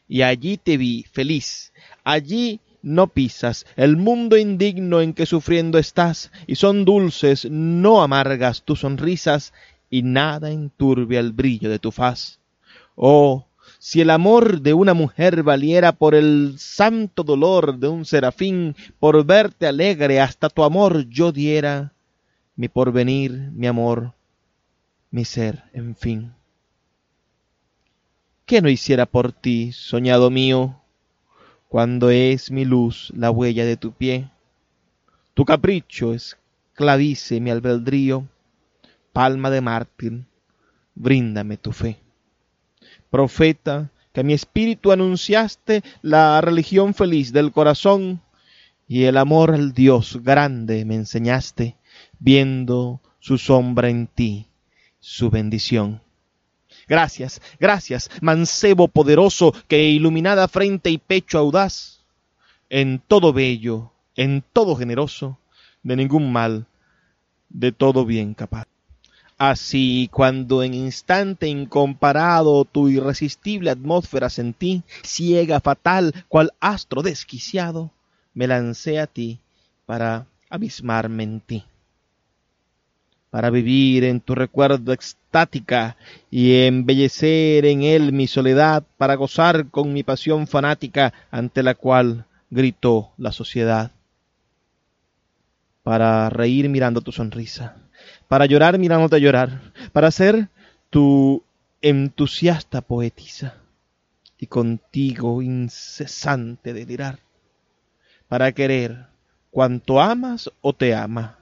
Y 0.08 0.22
allí 0.22 0.58
te 0.58 0.78
vi, 0.78 1.04
feliz, 1.12 1.74
allí 2.04 2.60
no 2.82 3.08
pisas 3.08 3.66
el 3.76 3.98
mundo 3.98 4.38
indigno 4.38 5.02
en 5.02 5.14
que 5.14 5.26
sufriendo 5.26 5.80
estás, 5.80 6.32
y 6.46 6.56
son 6.56 6.86
dulces, 6.86 7.48
no 7.50 8.04
amargas 8.04 8.64
tus 8.64 8.82
sonrisas, 8.82 9.54
y 9.90 10.04
nada 10.04 10.52
enturbia 10.52 11.20
el 11.20 11.32
brillo 11.32 11.70
de 11.70 11.80
tu 11.80 11.92
faz. 11.92 12.40
Oh, 12.96 13.48
si 13.80 14.02
el 14.02 14.10
amor 14.10 14.62
de 14.62 14.74
una 14.74 14.94
mujer 14.94 15.44
valiera 15.44 15.92
por 15.92 16.16
el 16.16 16.56
santo 16.58 17.24
dolor 17.24 17.78
de 17.78 17.88
un 17.88 18.06
serafín, 18.06 18.76
por 19.00 19.26
verte 19.26 19.68
alegre 19.68 20.20
hasta 20.20 20.50
tu 20.50 20.64
amor 20.64 21.08
yo 21.10 21.32
diera, 21.32 21.94
mi 22.56 22.68
porvenir, 22.68 23.32
mi 23.54 23.68
amor, 23.68 24.14
mi 25.12 25.26
ser, 25.26 25.64
en 25.74 25.96
fin. 25.96 26.34
¿Qué 28.46 28.62
no 28.62 28.70
hiciera 28.70 29.06
por 29.06 29.32
ti, 29.32 29.72
soñado 29.72 30.30
mío, 30.30 30.80
cuando 31.68 32.10
es 32.10 32.52
mi 32.52 32.64
luz 32.64 33.12
la 33.16 33.32
huella 33.32 33.66
de 33.66 33.76
tu 33.76 33.92
pie? 33.92 34.30
Tu 35.34 35.44
capricho 35.46 36.14
esclavice 36.14 37.40
mi 37.40 37.50
albedrío, 37.50 38.28
palma 39.12 39.50
de 39.50 39.62
mártir, 39.62 40.26
bríndame 40.94 41.58
tu 41.58 41.72
fe. 41.72 42.05
Profeta, 43.16 43.92
que 44.12 44.20
a 44.20 44.24
mi 44.24 44.34
espíritu 44.34 44.92
anunciaste 44.92 45.84
la 46.02 46.42
religión 46.42 46.94
feliz 46.94 47.32
del 47.32 47.54
corazón 47.54 48.20
y 48.90 49.04
el 49.04 49.16
amor 49.16 49.52
al 49.52 49.72
Dios 49.72 50.20
grande 50.22 50.84
me 50.84 50.96
enseñaste, 50.96 51.78
viendo 52.20 53.00
su 53.22 53.38
sombra 53.38 53.88
en 53.88 54.08
ti, 54.08 54.48
su 55.00 55.30
bendición. 55.30 56.02
Gracias, 56.90 57.42
gracias, 57.58 58.10
mancebo 58.20 58.90
poderoso, 58.90 59.54
que 59.70 59.86
iluminada 59.86 60.50
frente 60.50 60.90
y 60.90 60.98
pecho 60.98 61.38
audaz, 61.38 62.04
en 62.70 63.00
todo 63.00 63.32
bello, 63.32 63.94
en 64.18 64.44
todo 64.52 64.76
generoso, 64.76 65.40
de 65.84 65.96
ningún 65.96 66.34
mal, 66.34 66.66
de 67.48 67.72
todo 67.72 68.04
bien 68.04 68.34
capaz. 68.34 68.68
Así, 69.38 70.10
cuando 70.14 70.64
en 70.64 70.74
instante 70.74 71.48
incomparado 71.48 72.64
tu 72.64 72.88
irresistible 72.88 73.70
atmósfera 73.70 74.30
sentí, 74.30 74.84
ciega, 75.04 75.60
fatal, 75.60 76.14
cual 76.30 76.54
astro 76.62 77.02
desquiciado, 77.02 77.92
me 78.34 78.48
lancé 78.48 78.98
a 78.98 79.08
ti 79.08 79.40
para 79.86 80.26
abismarme 80.50 81.24
en 81.24 81.42
ti, 81.42 81.66
para 83.30 83.50
vivir 83.50 84.06
en 84.06 84.22
tu 84.22 84.36
recuerdo 84.36 84.94
extática 84.94 85.98
y 86.32 86.64
embellecer 86.64 87.66
en 87.66 87.84
él 87.84 88.14
mi 88.14 88.28
soledad, 88.28 88.86
para 88.96 89.16
gozar 89.16 89.70
con 89.70 89.92
mi 89.92 90.04
pasión 90.04 90.48
fanática 90.48 91.14
ante 91.30 91.62
la 91.62 91.76
cual 91.76 92.26
gritó 92.50 93.12
la 93.18 93.34
sociedad, 93.34 93.92
para 95.84 96.30
reír 96.30 96.70
mirando 96.70 97.02
tu 97.02 97.12
sonrisa 97.12 97.85
para 98.28 98.46
llorar 98.46 98.78
mirándote 98.78 99.20
llorar, 99.20 99.74
para 99.92 100.12
ser 100.12 100.50
tu 100.90 101.44
entusiasta 101.82 102.82
poetisa 102.82 103.56
y 104.40 104.48
contigo 104.48 105.42
incesante 105.42 106.74
delirar, 106.74 107.20
para 108.28 108.52
querer 108.52 109.06
cuanto 109.52 110.02
amas 110.02 110.52
o 110.62 110.74
te 110.74 110.94
ama, 110.94 111.38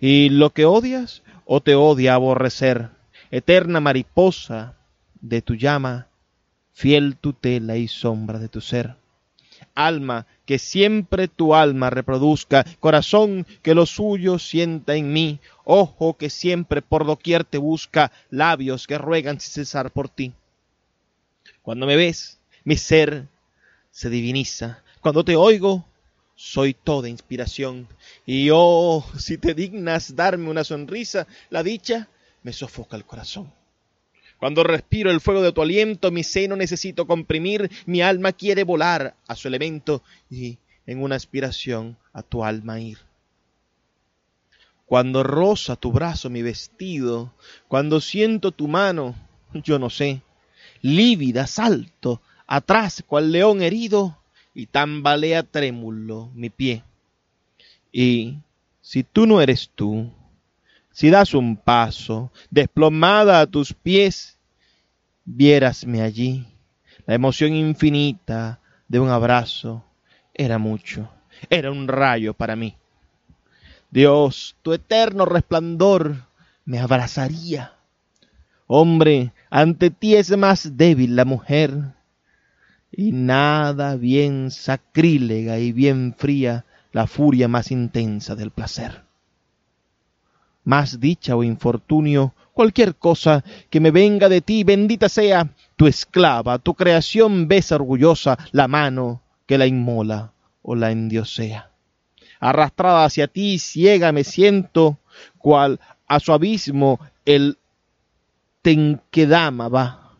y 0.00 0.30
lo 0.30 0.50
que 0.50 0.64
odias 0.64 1.22
o 1.44 1.60
te 1.60 1.74
odia 1.74 2.14
aborrecer, 2.14 2.90
eterna 3.30 3.80
mariposa 3.80 4.74
de 5.20 5.42
tu 5.42 5.54
llama, 5.54 6.08
fiel 6.72 7.16
tutela 7.16 7.76
y 7.76 7.88
sombra 7.88 8.38
de 8.38 8.48
tu 8.48 8.60
ser. 8.60 8.96
Alma, 9.74 10.26
que 10.52 10.58
siempre 10.58 11.28
tu 11.28 11.54
alma 11.54 11.88
reproduzca, 11.88 12.66
corazón, 12.78 13.46
que 13.62 13.74
lo 13.74 13.86
suyo 13.86 14.38
sienta 14.38 14.96
en 14.96 15.10
mí, 15.10 15.40
ojo, 15.64 16.18
que 16.18 16.28
siempre 16.28 16.82
por 16.82 17.06
doquier 17.06 17.44
te 17.44 17.56
busca, 17.56 18.12
labios 18.28 18.86
que 18.86 18.98
ruegan 18.98 19.40
sin 19.40 19.64
cesar 19.64 19.90
por 19.92 20.10
ti. 20.10 20.34
Cuando 21.62 21.86
me 21.86 21.96
ves, 21.96 22.38
mi 22.64 22.76
ser 22.76 23.28
se 23.92 24.10
diviniza, 24.10 24.82
cuando 25.00 25.24
te 25.24 25.36
oigo, 25.36 25.86
soy 26.34 26.74
toda 26.74 27.08
inspiración, 27.08 27.88
y 28.26 28.50
oh, 28.52 29.02
si 29.16 29.38
te 29.38 29.54
dignas 29.54 30.16
darme 30.16 30.50
una 30.50 30.64
sonrisa, 30.64 31.26
la 31.48 31.62
dicha 31.62 32.10
me 32.42 32.52
sofoca 32.52 32.94
el 32.98 33.06
corazón. 33.06 33.50
Cuando 34.42 34.64
respiro 34.64 35.12
el 35.12 35.20
fuego 35.20 35.40
de 35.40 35.52
tu 35.52 35.62
aliento, 35.62 36.10
mi 36.10 36.24
seno 36.24 36.56
necesito 36.56 37.06
comprimir, 37.06 37.70
mi 37.86 38.02
alma 38.02 38.32
quiere 38.32 38.64
volar 38.64 39.14
a 39.28 39.36
su 39.36 39.46
elemento 39.46 40.02
y 40.28 40.58
en 40.84 41.00
una 41.00 41.14
aspiración 41.14 41.96
a 42.12 42.24
tu 42.24 42.42
alma 42.44 42.80
ir. 42.80 42.98
Cuando 44.84 45.22
roza 45.22 45.76
tu 45.76 45.92
brazo 45.92 46.28
mi 46.28 46.42
vestido, 46.42 47.32
cuando 47.68 48.00
siento 48.00 48.50
tu 48.50 48.66
mano, 48.66 49.14
yo 49.54 49.78
no 49.78 49.90
sé, 49.90 50.22
lívida 50.80 51.46
salto, 51.46 52.20
atrás 52.48 53.04
cual 53.06 53.30
león 53.30 53.62
herido, 53.62 54.18
y 54.54 54.66
tambalea 54.66 55.44
trémulo 55.44 56.32
mi 56.34 56.50
pie. 56.50 56.82
Y 57.92 58.38
si 58.80 59.04
tú 59.04 59.28
no 59.28 59.40
eres 59.40 59.70
tú, 59.72 60.10
si 60.92 61.10
das 61.10 61.34
un 61.34 61.56
paso, 61.56 62.32
desplomada 62.50 63.40
a 63.40 63.46
tus 63.46 63.72
pies, 63.72 64.38
viérasme 65.24 66.02
allí. 66.02 66.46
La 67.06 67.14
emoción 67.14 67.54
infinita 67.54 68.60
de 68.88 69.00
un 69.00 69.08
abrazo 69.08 69.84
era 70.34 70.58
mucho, 70.58 71.10
era 71.50 71.70
un 71.70 71.88
rayo 71.88 72.34
para 72.34 72.56
mí. 72.56 72.76
Dios, 73.90 74.56
tu 74.62 74.72
eterno 74.72 75.24
resplandor 75.24 76.26
me 76.64 76.78
abrazaría. 76.78 77.74
Hombre, 78.66 79.32
ante 79.50 79.90
ti 79.90 80.14
es 80.14 80.34
más 80.36 80.76
débil 80.76 81.16
la 81.16 81.24
mujer, 81.24 81.94
y 82.90 83.12
nada 83.12 83.96
bien 83.96 84.50
sacrílega 84.50 85.58
y 85.58 85.72
bien 85.72 86.14
fría 86.16 86.64
la 86.92 87.06
furia 87.06 87.48
más 87.48 87.70
intensa 87.70 88.34
del 88.34 88.50
placer. 88.50 89.02
Más 90.64 91.00
dicha 91.00 91.36
o 91.36 91.42
infortunio, 91.42 92.34
cualquier 92.52 92.94
cosa 92.94 93.44
que 93.70 93.80
me 93.80 93.90
venga 93.90 94.28
de 94.28 94.40
ti, 94.40 94.64
bendita 94.64 95.08
sea 95.08 95.48
tu 95.76 95.86
esclava, 95.86 96.58
tu 96.58 96.74
creación 96.74 97.48
besa 97.48 97.74
orgullosa 97.76 98.38
la 98.52 98.68
mano 98.68 99.22
que 99.46 99.58
la 99.58 99.66
inmola 99.66 100.32
o 100.62 100.74
la 100.74 100.90
endiosea. 100.90 101.70
Arrastrada 102.40 103.04
hacia 103.04 103.28
ti, 103.28 103.58
ciega 103.58 104.12
me 104.12 104.24
siento, 104.24 104.98
cual 105.38 105.80
a 106.06 106.20
su 106.20 106.32
abismo 106.32 107.00
el 107.24 107.58
tenquedama 108.62 109.68
va. 109.68 110.16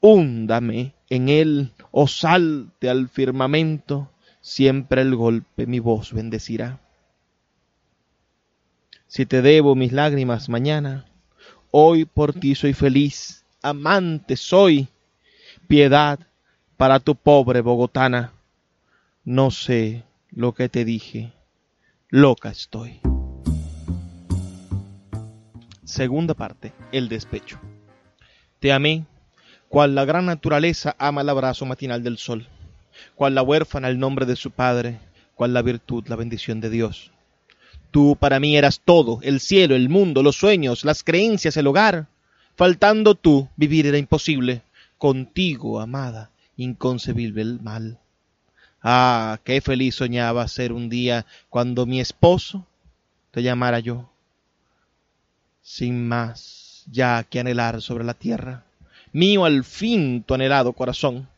Húndame 0.00 0.94
en 1.10 1.28
él 1.28 1.72
o 1.90 2.06
salte 2.06 2.88
al 2.88 3.08
firmamento, 3.08 4.10
siempre 4.40 5.02
el 5.02 5.16
golpe 5.16 5.66
mi 5.66 5.80
voz 5.80 6.12
bendecirá. 6.12 6.80
Si 9.08 9.24
te 9.24 9.40
debo 9.40 9.74
mis 9.74 9.92
lágrimas 9.92 10.50
mañana, 10.50 11.06
hoy 11.70 12.04
por 12.04 12.34
ti 12.34 12.54
soy 12.54 12.74
feliz, 12.74 13.42
amante 13.62 14.36
soy, 14.36 14.88
piedad 15.66 16.18
para 16.76 17.00
tu 17.00 17.14
pobre 17.14 17.62
bogotana. 17.62 18.34
No 19.24 19.50
sé 19.50 20.04
lo 20.30 20.52
que 20.52 20.68
te 20.68 20.84
dije, 20.84 21.32
loca 22.10 22.50
estoy. 22.50 23.00
Segunda 25.84 26.34
parte, 26.34 26.74
el 26.92 27.08
despecho. 27.08 27.58
Te 28.60 28.74
amé, 28.74 29.06
cual 29.70 29.94
la 29.94 30.04
gran 30.04 30.26
naturaleza 30.26 30.94
ama 30.98 31.22
el 31.22 31.30
abrazo 31.30 31.64
matinal 31.64 32.02
del 32.02 32.18
sol, 32.18 32.46
cual 33.14 33.34
la 33.34 33.42
huérfana 33.42 33.88
el 33.88 33.98
nombre 33.98 34.26
de 34.26 34.36
su 34.36 34.50
padre, 34.50 35.00
cual 35.34 35.54
la 35.54 35.62
virtud 35.62 36.06
la 36.08 36.16
bendición 36.16 36.60
de 36.60 36.68
Dios. 36.68 37.10
Tú 37.90 38.16
para 38.16 38.38
mí 38.38 38.56
eras 38.56 38.80
todo, 38.84 39.20
el 39.22 39.40
cielo, 39.40 39.74
el 39.74 39.88
mundo, 39.88 40.22
los 40.22 40.36
sueños, 40.36 40.84
las 40.84 41.02
creencias, 41.02 41.56
el 41.56 41.66
hogar. 41.66 42.06
Faltando 42.54 43.14
tú, 43.14 43.48
vivir 43.56 43.86
era 43.86 43.98
imposible. 43.98 44.62
Contigo, 44.98 45.80
amada, 45.80 46.30
inconcebible 46.56 47.42
el 47.42 47.60
mal. 47.60 47.98
Ah, 48.82 49.38
qué 49.44 49.60
feliz 49.60 49.94
soñaba 49.94 50.46
ser 50.48 50.72
un 50.72 50.88
día 50.88 51.24
cuando 51.48 51.86
mi 51.86 52.00
esposo 52.00 52.66
te 53.30 53.42
llamara 53.42 53.80
yo. 53.80 54.10
Sin 55.62 56.08
más 56.08 56.84
ya 56.90 57.24
que 57.24 57.40
anhelar 57.40 57.80
sobre 57.80 58.04
la 58.04 58.14
tierra, 58.14 58.64
mío 59.12 59.44
al 59.44 59.64
fin 59.64 60.22
tu 60.22 60.34
anhelado 60.34 60.72
corazón. 60.72 61.28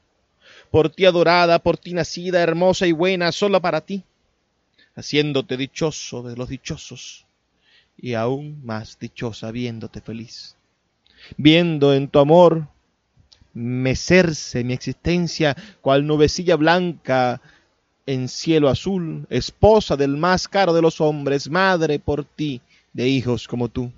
Por 0.70 0.90
ti 0.90 1.04
adorada, 1.04 1.58
por 1.58 1.78
ti 1.78 1.94
nacida, 1.94 2.40
hermosa 2.40 2.86
y 2.86 2.92
buena, 2.92 3.32
solo 3.32 3.60
para 3.60 3.80
ti 3.80 4.04
haciéndote 4.94 5.56
dichoso 5.56 6.22
de 6.22 6.36
los 6.36 6.48
dichosos 6.48 7.26
y 7.96 8.14
aún 8.14 8.60
más 8.64 8.98
dichosa 8.98 9.50
viéndote 9.50 10.00
feliz. 10.00 10.56
Viendo 11.36 11.94
en 11.94 12.08
tu 12.08 12.18
amor 12.18 12.66
mecerse 13.52 14.64
mi 14.64 14.72
existencia 14.72 15.56
cual 15.80 16.06
nubecilla 16.06 16.56
blanca 16.56 17.40
en 18.06 18.28
cielo 18.28 18.68
azul, 18.68 19.26
esposa 19.30 19.96
del 19.96 20.16
más 20.16 20.48
caro 20.48 20.72
de 20.72 20.82
los 20.82 21.00
hombres, 21.00 21.50
madre 21.50 21.98
por 21.98 22.24
ti 22.24 22.60
de 22.92 23.08
hijos 23.08 23.46
como 23.46 23.68
tú. 23.68 23.92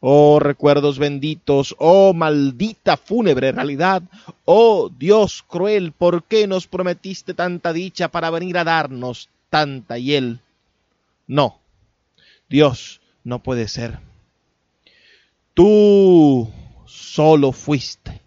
Oh 0.00 0.40
recuerdos 0.40 0.98
benditos, 0.98 1.76
oh 1.78 2.12
maldita 2.12 2.96
fúnebre 2.96 3.52
realidad, 3.52 4.02
oh 4.44 4.90
Dios 4.98 5.44
cruel, 5.46 5.92
¿por 5.92 6.24
qué 6.24 6.46
nos 6.46 6.66
prometiste 6.66 7.34
tanta 7.34 7.72
dicha 7.72 8.08
para 8.08 8.30
venir 8.30 8.58
a 8.58 8.64
darnos 8.64 9.28
tanta 9.52 9.98
y 9.98 10.14
él 10.14 10.40
no. 11.26 11.60
Dios 12.48 13.02
no 13.22 13.42
puede 13.42 13.68
ser. 13.68 13.98
Tú 15.52 16.50
solo 16.86 17.52
fuiste. 17.52 18.22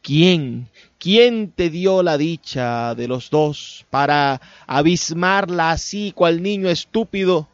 ¿Quién? 0.00 0.70
¿Quién 0.98 1.52
te 1.52 1.68
dio 1.68 2.02
la 2.02 2.16
dicha 2.16 2.94
de 2.94 3.08
los 3.08 3.28
dos 3.28 3.84
para 3.90 4.40
abismarla 4.66 5.70
así 5.70 6.12
cual 6.12 6.42
niño 6.42 6.70
estúpido 6.70 7.46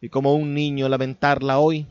y 0.00 0.08
como 0.08 0.34
un 0.34 0.52
niño 0.52 0.88
lamentarla 0.88 1.60
hoy? 1.60 1.86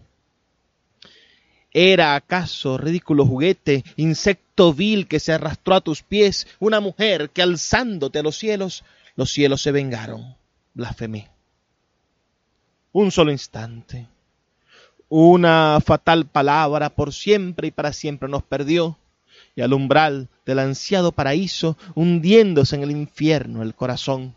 ¿Era 1.71 2.15
acaso 2.15 2.77
ridículo 2.77 3.25
juguete, 3.25 3.85
insecto 3.95 4.73
vil 4.73 5.07
que 5.07 5.21
se 5.21 5.31
arrastró 5.31 5.75
a 5.75 5.81
tus 5.81 6.03
pies, 6.03 6.45
una 6.59 6.81
mujer 6.81 7.29
que 7.29 7.41
alzándote 7.41 8.19
a 8.19 8.23
los 8.23 8.35
cielos, 8.35 8.83
los 9.15 9.31
cielos 9.31 9.61
se 9.61 9.71
vengaron? 9.71 10.40
Blasfemé. 10.73 11.29
Un 12.91 13.11
solo 13.11 13.31
instante. 13.31 14.07
Una 15.09 15.79
fatal 15.83 16.25
palabra 16.25 16.89
por 16.89 17.13
siempre 17.13 17.67
y 17.67 17.71
para 17.71 17.93
siempre 17.93 18.29
nos 18.29 18.43
perdió, 18.43 18.97
y 19.55 19.61
al 19.61 19.73
umbral 19.73 20.29
del 20.45 20.59
ansiado 20.59 21.11
paraíso, 21.11 21.77
hundiéndose 21.95 22.75
en 22.75 22.83
el 22.83 22.91
infierno 22.91 23.63
el 23.63 23.75
corazón. 23.75 24.35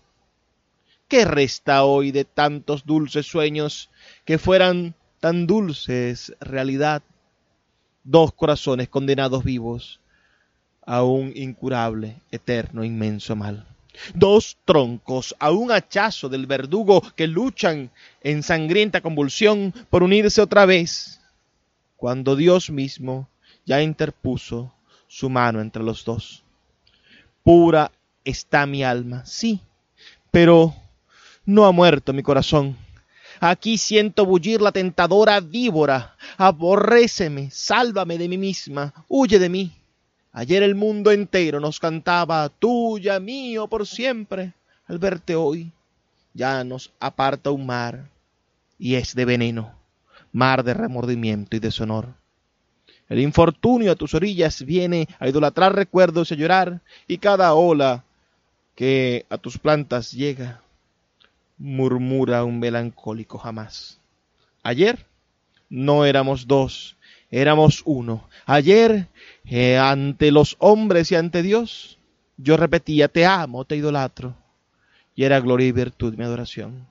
¿Qué 1.09 1.25
resta 1.25 1.85
hoy 1.85 2.11
de 2.11 2.25
tantos 2.25 2.85
dulces 2.87 3.27
sueños 3.27 3.90
que 4.25 4.38
fueran 4.38 4.94
tan 5.20 5.47
dulces 5.47 6.35
realidad? 6.40 7.03
Dos 8.03 8.33
corazones 8.33 8.88
condenados 8.88 9.44
vivos 9.44 10.01
a 10.85 11.03
un 11.03 11.33
incurable, 11.37 12.16
eterno, 12.31 12.85
inmenso 12.85 13.37
mal 13.37 13.66
dos 14.14 14.57
troncos 14.64 15.35
a 15.38 15.50
un 15.50 15.70
hachazo 15.70 16.28
del 16.28 16.46
verdugo 16.46 17.02
que 17.16 17.26
luchan 17.26 17.90
en 18.22 18.42
sangrienta 18.42 19.00
convulsión 19.00 19.74
por 19.90 20.02
unirse 20.02 20.40
otra 20.40 20.66
vez, 20.66 21.20
cuando 21.96 22.37
Dios 22.37 22.70
mismo 22.70 23.28
ya 23.64 23.83
interpuso 23.83 24.72
su 25.09 25.30
mano 25.30 25.61
entre 25.61 25.83
los 25.83 26.04
dos. 26.04 26.42
Pura 27.42 27.92
está 28.24 28.66
mi 28.66 28.83
alma, 28.83 29.24
sí, 29.24 29.61
pero 30.30 30.74
no 31.44 31.66
ha 31.66 31.72
muerto 31.72 32.12
mi 32.12 32.22
corazón. 32.22 32.76
Aquí 33.40 33.78
siento 33.78 34.24
bullir 34.24 34.62
la 34.62 34.72
tentadora 34.72 35.40
víbora. 35.40 36.16
Aborréceme, 36.37 37.50
sálvame 37.50 38.16
de 38.16 38.28
mí 38.28 38.38
misma, 38.38 38.92
huye 39.09 39.38
de 39.38 39.48
mí. 39.48 39.72
Ayer 40.37 40.64
el 40.64 40.75
mundo 40.75 41.12
entero 41.12 41.61
nos 41.61 41.79
cantaba, 41.79 42.49
tuya, 42.49 43.20
mío, 43.20 43.68
por 43.68 43.87
siempre. 43.87 44.53
Al 44.87 44.99
verte 44.99 45.37
hoy, 45.37 45.70
ya 46.33 46.64
nos 46.64 46.92
aparta 46.99 47.53
un 47.53 47.64
mar, 47.64 48.11
y 48.77 48.97
es 48.97 49.14
de 49.14 49.25
veneno, 49.25 49.73
mar 50.33 50.64
de 50.64 50.75
remordimiento 50.75 51.55
y 51.55 51.61
deshonor. 51.61 52.09
El 53.09 53.20
infortunio 53.20 53.92
a 53.92 53.94
tus 53.94 54.12
orillas 54.12 54.64
viene 54.64 55.07
a 55.20 55.29
idolatrar 55.29 55.73
recuerdos 55.73 56.33
y 56.33 56.35
a 56.35 56.37
llorar, 56.37 56.81
y 57.07 57.18
cada 57.18 57.55
ola 57.55 58.03
que 58.75 59.27
a 59.31 59.38
tus 59.38 59.57
plantas 59.57 60.11
llega, 60.11 60.62
murmura 61.59 62.42
un 62.42 62.59
melancólico 62.59 63.38
jamás. 63.38 64.01
Ayer 64.64 65.07
no 65.68 66.05
éramos 66.05 66.49
dos, 66.49 66.97
éramos 67.31 67.83
uno. 67.85 68.29
Ayer 68.47 69.09
eh, 69.46 69.76
ante 69.76 70.30
los 70.30 70.57
hombres 70.59 71.12
y 71.12 71.16
ante 71.16 71.42
Dios, 71.42 71.98
yo 72.37 72.57
repetía, 72.57 73.09
te 73.09 73.26
amo, 73.26 73.64
te 73.64 73.76
idolatro. 73.76 74.35
Y 75.14 75.24
era 75.24 75.40
gloria 75.40 75.66
y 75.66 75.72
virtud 75.72 76.14
mi 76.14 76.24
adoración. 76.24 76.87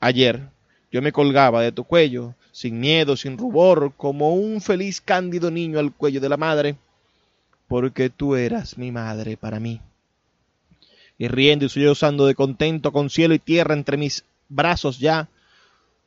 Ayer 0.00 0.48
yo 0.90 1.02
me 1.02 1.12
colgaba 1.12 1.62
de 1.62 1.72
tu 1.72 1.84
cuello, 1.84 2.34
sin 2.52 2.78
miedo, 2.78 3.16
sin 3.16 3.36
rubor, 3.36 3.92
como 3.96 4.34
un 4.34 4.60
feliz 4.60 5.00
cándido 5.00 5.50
niño 5.50 5.78
al 5.78 5.92
cuello 5.92 6.20
de 6.20 6.28
la 6.28 6.36
madre, 6.36 6.76
porque 7.66 8.08
tú 8.08 8.36
eras 8.36 8.78
mi 8.78 8.92
madre 8.92 9.36
para 9.36 9.58
mí. 9.58 9.80
Y 11.18 11.28
riendo 11.28 11.66
y 11.66 11.68
sollozando 11.68 12.26
de 12.26 12.34
contento 12.34 12.92
con 12.92 13.10
cielo 13.10 13.34
y 13.34 13.38
tierra 13.38 13.74
entre 13.74 13.96
mis 13.96 14.24
brazos 14.48 14.98
ya, 14.98 15.28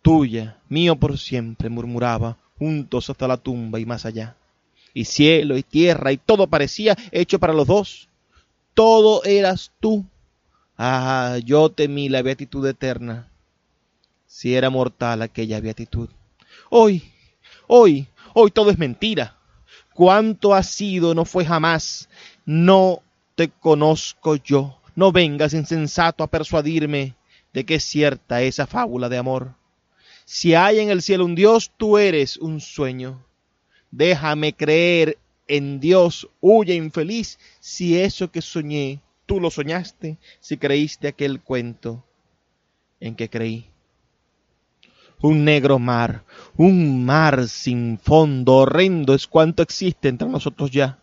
tuya, 0.01 0.57
mío 0.69 0.95
por 0.95 1.17
siempre, 1.17 1.69
murmuraba, 1.69 2.37
juntos 2.57 3.09
hasta 3.09 3.27
la 3.27 3.37
tumba 3.37 3.79
y 3.79 3.85
más 3.85 4.05
allá 4.05 4.35
y 4.97 5.05
cielo 5.05 5.55
y 5.57 5.61
tierra 5.61 6.11
y 6.11 6.17
todo 6.17 6.47
parecía 6.47 6.97
hecho 7.11 7.37
para 7.37 7.53
los 7.53 7.67
dos. 7.67 8.09
todo 8.73 9.23
eras 9.25 9.71
tú. 9.79 10.03
Ah, 10.75 11.37
yo 11.45 11.69
temí 11.69 12.09
la 12.09 12.23
beatitud 12.23 12.65
eterna, 12.65 13.29
si 14.25 14.55
era 14.55 14.71
mortal 14.71 15.21
aquella 15.21 15.59
beatitud. 15.59 16.09
Hoy, 16.71 17.03
hoy, 17.67 18.07
hoy 18.33 18.49
todo 18.49 18.71
es 18.71 18.79
mentira. 18.79 19.37
Cuánto 19.93 20.55
ha 20.55 20.63
sido 20.63 21.13
no 21.13 21.25
fue 21.25 21.45
jamás. 21.45 22.09
No 22.45 23.03
te 23.35 23.49
conozco 23.49 24.35
yo. 24.35 24.79
No 24.95 25.11
vengas 25.11 25.53
insensato 25.53 26.23
a 26.23 26.27
persuadirme 26.27 27.13
de 27.53 27.65
que 27.65 27.75
es 27.75 27.83
cierta 27.83 28.41
esa 28.41 28.65
fábula 28.65 29.09
de 29.09 29.17
amor. 29.17 29.53
Si 30.25 30.55
hay 30.55 30.79
en 30.79 30.89
el 30.89 31.03
cielo 31.03 31.25
un 31.25 31.35
Dios, 31.35 31.71
tú 31.77 31.99
eres 31.99 32.37
un 32.37 32.61
sueño. 32.61 33.26
Déjame 33.91 34.53
creer 34.53 35.17
en 35.47 35.79
Dios, 35.79 36.29
huye 36.41 36.75
infeliz, 36.75 37.39
si 37.59 37.97
eso 37.99 38.31
que 38.31 38.41
soñé, 38.41 39.01
tú 39.25 39.39
lo 39.39 39.49
soñaste, 39.49 40.17
si 40.39 40.57
creíste 40.57 41.07
aquel 41.07 41.41
cuento 41.41 42.03
en 42.99 43.15
que 43.15 43.29
creí. 43.29 43.69
Un 45.21 45.45
negro 45.45 45.79
mar, 45.79 46.23
un 46.57 47.05
mar 47.05 47.47
sin 47.47 47.97
fondo, 47.97 48.57
horrendo 48.57 49.15
es 49.15 49.25
cuanto 49.25 49.63
existe 49.63 50.09
entre 50.09 50.27
nosotros 50.27 50.69
ya, 50.69 50.99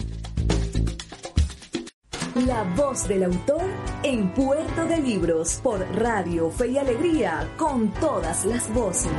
La 2.45 2.61
voz 2.75 3.07
del 3.07 3.23
autor 3.23 3.65
en 4.03 4.31
Puerto 4.35 4.85
de 4.85 4.99
Libros 4.99 5.59
por 5.63 5.79
Radio 5.95 6.51
Fe 6.51 6.73
y 6.73 6.77
Alegría 6.77 7.49
con 7.57 7.91
todas 7.93 8.45
las 8.45 8.71
voces. 8.71 9.09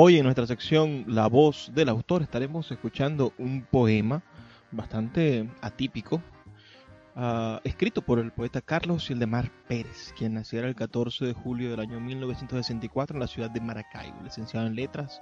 Hoy 0.00 0.16
en 0.16 0.22
nuestra 0.22 0.46
sección 0.46 1.06
La 1.08 1.26
voz 1.26 1.72
del 1.74 1.88
autor 1.88 2.22
estaremos 2.22 2.70
escuchando 2.70 3.32
un 3.36 3.62
poema 3.62 4.22
bastante 4.70 5.50
atípico, 5.60 6.22
uh, 7.16 7.58
escrito 7.64 8.00
por 8.00 8.20
el 8.20 8.30
poeta 8.30 8.60
Carlos 8.60 9.08
Gildemar 9.08 9.50
Pérez, 9.66 10.14
quien 10.16 10.34
naciera 10.34 10.68
el 10.68 10.76
14 10.76 11.26
de 11.26 11.32
julio 11.32 11.72
del 11.72 11.80
año 11.80 11.98
1964 11.98 13.16
en 13.16 13.20
la 13.20 13.26
ciudad 13.26 13.50
de 13.50 13.60
Maracaibo, 13.60 14.22
licenciado 14.22 14.68
en 14.68 14.76
letras, 14.76 15.20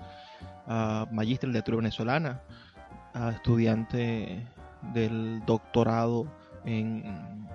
uh, 0.67 1.11
magíster 1.11 1.49
en 1.49 1.53
literatura 1.53 1.79
venezolana, 1.79 2.43
uh, 3.15 3.31
estudiante 3.31 4.47
del 4.93 5.43
doctorado 5.47 6.31
en 6.67 7.47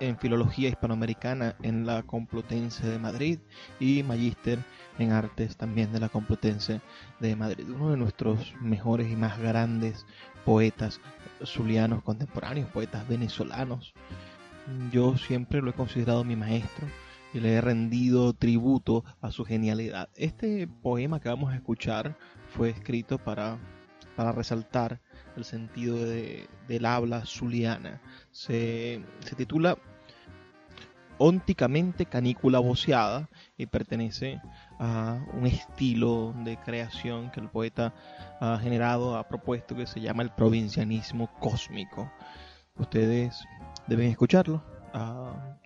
en 0.00 0.18
Filología 0.18 0.68
Hispanoamericana 0.68 1.56
en 1.62 1.86
la 1.86 2.02
Complutense 2.02 2.86
de 2.86 2.98
Madrid 2.98 3.38
y 3.80 4.02
Magíster 4.02 4.58
en 4.98 5.12
Artes 5.12 5.56
también 5.56 5.92
de 5.92 6.00
la 6.00 6.08
Complutense 6.08 6.80
de 7.20 7.36
Madrid. 7.36 7.68
Uno 7.68 7.90
de 7.90 7.96
nuestros 7.96 8.54
mejores 8.60 9.10
y 9.10 9.16
más 9.16 9.38
grandes 9.38 10.06
poetas 10.44 11.00
zulianos 11.44 12.02
contemporáneos, 12.02 12.70
poetas 12.70 13.06
venezolanos. 13.08 13.94
Yo 14.92 15.16
siempre 15.16 15.62
lo 15.62 15.70
he 15.70 15.74
considerado 15.74 16.24
mi 16.24 16.36
maestro 16.36 16.86
y 17.32 17.40
le 17.40 17.54
he 17.54 17.60
rendido 17.60 18.32
tributo 18.32 19.04
a 19.20 19.30
su 19.30 19.44
genialidad. 19.44 20.08
Este 20.14 20.66
poema 20.66 21.20
que 21.20 21.28
vamos 21.28 21.52
a 21.52 21.56
escuchar 21.56 22.16
fue 22.48 22.70
escrito 22.70 23.18
para, 23.18 23.58
para 24.16 24.32
resaltar 24.32 25.00
el 25.36 25.44
sentido 25.44 25.96
de, 26.04 26.48
del 26.66 26.86
habla 26.86 27.24
zuliana. 27.24 28.00
Se, 28.30 29.02
se 29.20 29.36
titula 29.36 29.78
ónticamente 31.18 32.06
canícula 32.06 32.60
voceada 32.60 33.28
y 33.56 33.66
pertenece 33.66 34.40
a 34.78 35.18
un 35.32 35.46
estilo 35.46 36.34
de 36.44 36.56
creación 36.56 37.30
que 37.30 37.40
el 37.40 37.48
poeta 37.48 37.94
ha 38.40 38.58
generado, 38.58 39.16
ha 39.16 39.28
propuesto 39.28 39.74
que 39.74 39.86
se 39.86 40.00
llama 40.00 40.22
el 40.22 40.30
provincianismo 40.30 41.28
cósmico. 41.40 42.10
Ustedes 42.76 43.44
deben 43.86 44.10
escucharlo, 44.10 44.62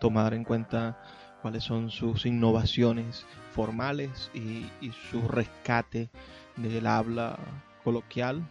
tomar 0.01 0.35
en 0.35 0.44
cuenta 0.44 0.98
cuáles 1.42 1.64
son 1.64 1.90
sus 1.90 2.25
innovaciones 2.27 3.27
formales 3.53 4.31
y, 4.35 4.70
y 4.81 4.92
su 5.11 5.27
rescate 5.29 6.11
del 6.57 6.87
habla 6.87 7.38
coloquial 7.85 8.46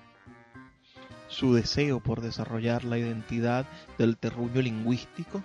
su 1.32 1.54
deseo 1.54 2.02
por 2.02 2.21
desarrollar 2.21 2.84
la 2.84 2.97
identidad 2.97 3.65
del 3.97 4.17
terruño 4.17 4.62
lingüístico 4.62 5.41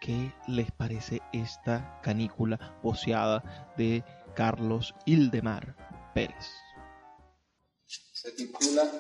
qué 0.01 0.33
les 0.47 0.71
parece 0.71 1.21
esta 1.33 2.01
canícula 2.03 2.77
voceada 2.83 3.73
de 3.77 4.05
Carlos 4.37 4.95
Hildemar 5.05 5.75
Pérez. 6.15 6.64
Se 8.25 8.33
titula 8.33 8.91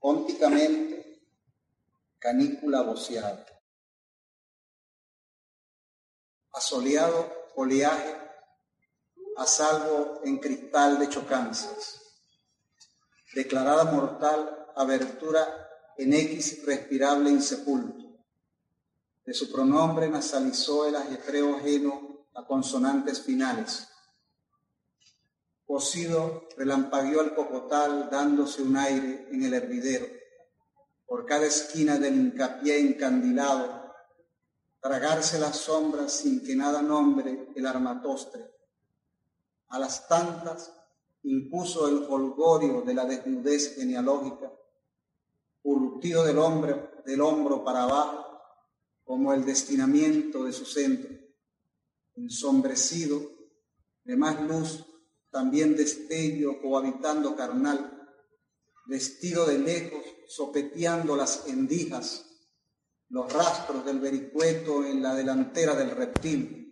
Ónticamente 0.00 1.22
Canícula 2.18 2.82
voceada. 2.82 3.46
Asoleado 6.52 7.52
oleaje, 7.54 8.16
a 9.36 9.46
salvo 9.46 10.22
en 10.24 10.38
cristal 10.38 10.98
de 10.98 11.08
chocanzas. 11.08 12.00
Declarada 13.32 13.84
mortal 13.84 14.72
abertura 14.74 15.94
en 15.96 16.12
X 16.12 16.66
respirable 16.66 17.30
insepulto 17.30 18.26
de 19.24 19.34
su 19.34 19.52
pronombre 19.52 20.08
nasalizó 20.08 20.88
el 20.88 20.96
ajetreo 20.96 21.58
ajeno 21.58 22.26
a 22.34 22.44
consonantes 22.44 23.22
finales. 23.22 23.86
Cocido 25.72 26.48
relampagueó 26.58 27.22
al 27.22 27.34
cocotal 27.34 28.10
dándose 28.10 28.60
un 28.60 28.76
aire 28.76 29.26
en 29.30 29.42
el 29.42 29.54
hervidero. 29.54 30.04
Por 31.06 31.24
cada 31.24 31.46
esquina 31.46 31.98
del 31.98 32.14
hincapié 32.14 32.78
encandilado, 32.78 33.90
tragarse 34.82 35.38
las 35.38 35.56
sombras 35.56 36.12
sin 36.12 36.44
que 36.44 36.54
nada 36.54 36.82
nombre 36.82 37.48
el 37.56 37.64
armatostre. 37.66 38.44
A 39.68 39.78
las 39.78 40.06
tantas 40.08 40.70
impuso 41.22 41.88
el 41.88 42.04
holgorio 42.06 42.82
de 42.82 42.92
la 42.92 43.06
desnudez 43.06 43.74
genealógica, 43.74 44.52
urrutido 45.62 46.22
del, 46.22 46.36
hombre, 46.36 46.90
del 47.06 47.22
hombro 47.22 47.64
para 47.64 47.84
abajo, 47.84 48.42
como 49.04 49.32
el 49.32 49.46
destinamiento 49.46 50.44
de 50.44 50.52
su 50.52 50.66
centro, 50.66 51.16
ensombrecido, 52.14 53.22
de 54.04 54.16
más 54.18 54.38
luz, 54.42 54.84
también 55.32 55.74
destello 55.74 56.60
cohabitando 56.60 57.34
carnal, 57.34 58.06
vestido 58.84 59.46
de 59.46 59.58
lejos, 59.58 60.04
sopeteando 60.28 61.16
las 61.16 61.46
endijas, 61.46 62.26
los 63.08 63.32
rastros 63.32 63.84
del 63.84 63.98
vericueto 63.98 64.84
en 64.84 65.02
la 65.02 65.14
delantera 65.14 65.74
del 65.74 65.90
reptil, 65.92 66.62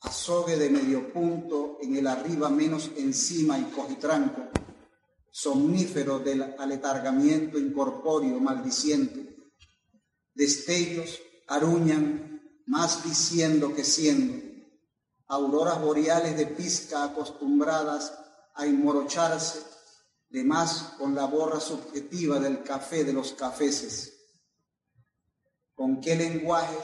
azogue 0.00 0.56
de 0.56 0.68
medio 0.68 1.10
punto 1.10 1.78
en 1.80 1.96
el 1.96 2.06
arriba 2.06 2.50
menos 2.50 2.90
encima 2.96 3.58
y 3.58 3.64
cojitranco, 3.64 4.50
somnífero 5.30 6.18
del 6.18 6.42
aletargamiento 6.58 7.58
incorpóreo 7.58 8.40
maldiciente, 8.40 9.36
destellos 10.34 11.18
aruñan 11.46 12.42
más 12.66 13.02
diciendo 13.04 13.74
que 13.74 13.84
siendo, 13.84 14.49
auroras 15.30 15.80
boreales 15.80 16.36
de 16.36 16.46
pizca 16.46 17.04
acostumbradas 17.04 18.12
a 18.54 18.66
inmorocharse, 18.66 19.62
de 20.28 20.44
más 20.44 20.94
con 20.98 21.14
la 21.14 21.24
borra 21.26 21.60
subjetiva 21.60 22.38
del 22.38 22.62
café 22.62 23.04
de 23.04 23.12
los 23.12 23.32
cafeses. 23.32 24.12
¿Con 25.74 26.00
qué 26.00 26.16
lenguaje 26.16 26.76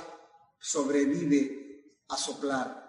sobrevive 0.58 1.98
a 2.08 2.16
soplar? 2.16 2.86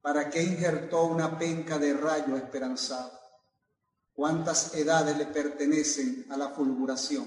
¿Para 0.00 0.28
qué 0.28 0.42
injertó 0.42 1.04
una 1.04 1.38
penca 1.38 1.78
de 1.78 1.94
rayo 1.94 2.36
esperanzado? 2.36 3.12
¿Cuántas 4.12 4.74
edades 4.74 5.16
le 5.16 5.26
pertenecen 5.26 6.26
a 6.30 6.36
la 6.36 6.50
fulguración? 6.50 7.26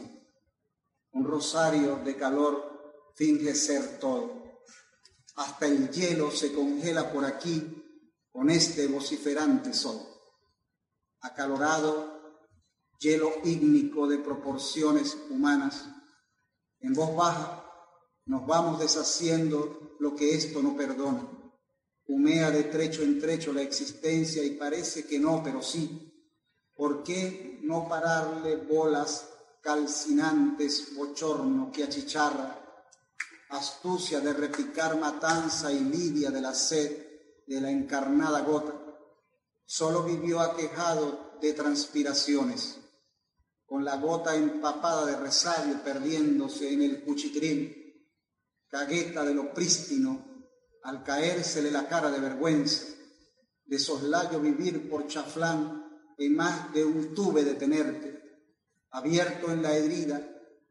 Un 1.12 1.25
rosario 1.25 1.97
de 1.97 2.15
calor 2.17 3.12
finge 3.15 3.55
ser 3.55 3.99
todo. 3.99 4.38
Hasta 5.39 5.67
el 5.67 5.89
hielo 5.89 6.32
se 6.32 6.52
congela 6.52 7.13
por 7.13 7.23
aquí 7.23 7.63
con 8.30 8.49
este 8.49 8.88
vociferante 8.88 9.73
sol. 9.73 9.97
Acalorado, 11.21 12.43
hielo 12.99 13.32
ígnico 13.45 14.06
de 14.06 14.17
proporciones 14.17 15.17
humanas, 15.30 15.86
en 16.82 16.93
voz 16.93 17.15
baja 17.15 17.65
nos 18.25 18.45
vamos 18.45 18.82
deshaciendo 18.82 19.95
lo 20.02 20.13
que 20.13 20.36
esto 20.36 20.62
no 20.62 20.75
perdona. 20.75 21.25
Humea 22.08 22.52
de 22.52 22.65
trecho 22.65 23.02
en 23.04 23.21
trecho 23.21 23.54
la 23.54 23.62
existencia 23.62 24.43
y 24.43 24.58
parece 24.58 25.06
que 25.06 25.19
no, 25.19 25.41
pero 25.41 25.62
sí. 25.62 26.30
¿Por 26.73 27.02
qué 27.02 27.62
no 27.63 27.88
pararle 27.88 28.58
bolas 28.58 29.30
calcinantes, 29.62 30.93
bochorno 30.97 31.71
que 31.71 31.86
achicharra, 31.86 32.68
astucia 33.49 34.19
de 34.19 34.33
repicar 34.33 34.97
matanza 34.97 35.71
y 35.71 35.79
lidia 35.79 36.31
de 36.31 36.41
la 36.41 36.53
sed 36.53 37.05
de 37.45 37.62
la 37.62 37.69
encarnada 37.69 38.41
gota? 38.41 38.73
Solo 39.65 40.03
vivió 40.03 40.39
aquejado 40.39 41.38
de 41.41 41.53
transpiraciones 41.53 42.79
con 43.69 43.85
la 43.85 43.97
gota 43.97 44.35
empapada 44.35 45.05
de 45.05 45.15
resabio 45.15 45.83
perdiéndose 45.83 46.73
en 46.73 46.81
el 46.81 47.03
cuchitril, 47.03 48.09
cagueta 48.67 49.23
de 49.23 49.35
lo 49.35 49.53
prístino, 49.53 50.25
al 50.83 51.03
caérsele 51.03 51.69
la 51.69 51.88
cara 51.88 52.09
de 52.09 52.19
vergüenza, 52.19 52.85
de 53.65 53.77
soslayo 53.77 54.39
vivir 54.39 54.89
por 54.89 55.07
chaflán 55.07 55.85
en 56.17 56.35
más 56.35 56.73
de 56.73 56.83
un 56.83 57.13
tube 57.13 57.43
de 57.43 57.53
tenerte, 57.53 58.19
abierto 58.89 59.51
en 59.51 59.62
la 59.62 59.73
herida, 59.73 60.19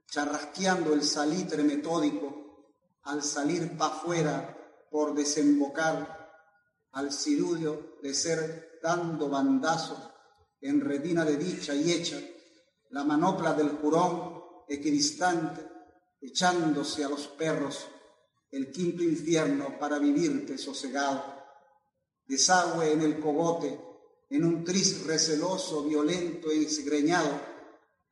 charrasqueando 0.09 0.93
el 0.93 1.05
salitre 1.05 1.63
metódico, 1.63 2.48
al 3.09 3.23
salir 3.23 3.77
pa' 3.77 3.91
fuera 3.91 4.87
por 4.91 5.15
desembocar, 5.15 6.17
al 6.93 7.11
cirudio 7.11 7.99
de 8.03 8.13
ser 8.13 8.79
dando 8.83 9.29
bandazos 9.29 9.99
en 10.61 10.81
retina 10.81 11.25
de 11.25 11.37
dicha 11.37 11.75
y 11.75 11.91
hecha, 11.91 12.21
la 12.91 13.05
manopla 13.05 13.55
del 13.55 13.71
jurón 13.71 14.43
equidistante, 14.69 15.67
echándose 16.21 17.03
a 17.05 17.09
los 17.09 17.29
perros 17.29 17.87
el 18.51 18.71
quinto 18.73 19.03
infierno 19.03 19.79
para 19.79 19.99
vivirte 19.99 20.59
sosegado. 20.59 21.23
Desagüe 22.27 22.93
en 22.93 23.03
el 23.03 23.21
cogote, 23.21 23.79
en 24.29 24.45
un 24.45 24.65
tris 24.65 25.07
receloso, 25.07 25.85
violento 25.85 26.51
e 26.51 26.63
esgreñado, 26.63 27.41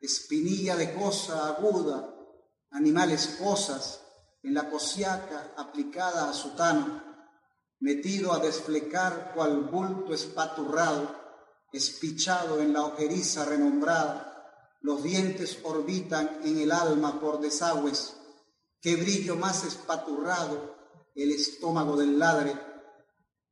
espinilla 0.00 0.74
de 0.76 0.94
cosa 0.94 1.48
aguda, 1.48 2.14
animales 2.70 3.38
cosas, 3.38 4.06
en 4.46 4.54
la 4.54 4.70
cosiaca 4.70 5.54
aplicada 5.56 6.30
a 6.30 6.32
sutano, 6.32 7.02
metido 7.80 8.32
a 8.32 8.38
desflecar 8.38 9.32
cual 9.35 9.62
bulto 9.62 10.14
espaturrado, 10.14 11.11
espichado 11.72 12.61
en 12.61 12.72
la 12.72 12.85
ojeriza 12.85 13.44
renombrada, 13.44 14.78
los 14.82 15.02
dientes 15.02 15.59
orbitan 15.64 16.38
en 16.44 16.59
el 16.59 16.70
alma 16.70 17.20
por 17.20 17.40
desagües, 17.40 18.14
qué 18.80 18.94
brillo 18.94 19.35
más 19.35 19.64
espaturrado 19.64 20.76
el 21.16 21.32
estómago 21.32 21.96
del 21.96 22.16
ladre, 22.16 22.56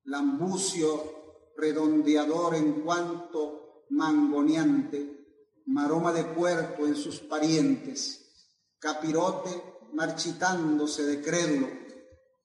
lambucio 0.05 1.51
redondeador 1.57 2.55
en 2.55 2.83
cuanto 2.83 3.87
mangoneante, 3.91 5.27
maroma 5.67 6.13
de 6.13 6.23
puerco 6.23 6.87
en 6.87 6.95
sus 6.95 7.19
parientes, 7.19 8.53
capirote 8.79 9.74
marchitándose 9.95 11.05
de 11.05 11.23
crédulo, 11.23 11.69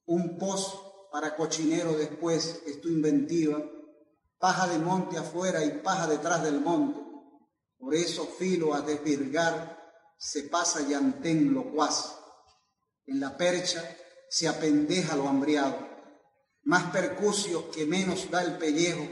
un 0.06 0.38
pos 0.38 1.08
para 1.12 1.36
cochinero 1.36 1.92
después 1.92 2.62
es 2.66 2.80
tu 2.80 2.88
inventiva, 2.88 3.62
paja 4.38 4.68
de 4.68 4.78
monte 4.78 5.18
afuera 5.18 5.64
y 5.64 5.78
paja 5.78 6.06
detrás 6.06 6.42
del 6.42 6.60
monte, 6.60 7.00
por 7.78 7.94
eso 7.94 8.26
filo 8.26 8.74
a 8.74 8.82
desvirgar 8.82 9.78
se 10.18 10.44
pasa 10.44 10.86
llantén 10.86 11.54
locuaz. 11.54 12.14
En 13.06 13.20
la 13.20 13.36
percha 13.38 13.82
se 14.28 14.46
apendeja 14.46 15.16
lo 15.16 15.26
hambriado. 15.26 15.88
Más 16.64 16.92
percucio 16.92 17.70
que 17.70 17.86
menos 17.86 18.30
da 18.30 18.42
el 18.42 18.58
pellejo. 18.58 19.02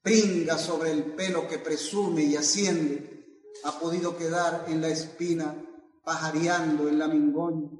Pringa 0.00 0.56
sobre 0.56 0.92
el 0.92 1.14
pelo 1.14 1.46
que 1.46 1.58
presume 1.58 2.22
y 2.22 2.36
asciende. 2.36 3.50
Ha 3.64 3.78
podido 3.78 4.16
quedar 4.16 4.64
en 4.68 4.80
la 4.80 4.88
espina 4.88 5.54
pajareando 6.04 6.88
en 6.88 6.98
la 6.98 7.08
mingoña. 7.08 7.70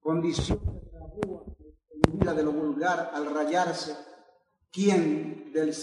Condición 0.00 0.60
de 0.64 0.98
la 0.98 1.06
búa 1.06 1.44
vida 2.12 2.34
de 2.34 2.42
lo 2.42 2.52
vulgar 2.52 3.10
al 3.12 3.26
rayarse. 3.26 3.96
¿Quién 4.70 5.52
del, 5.52 5.74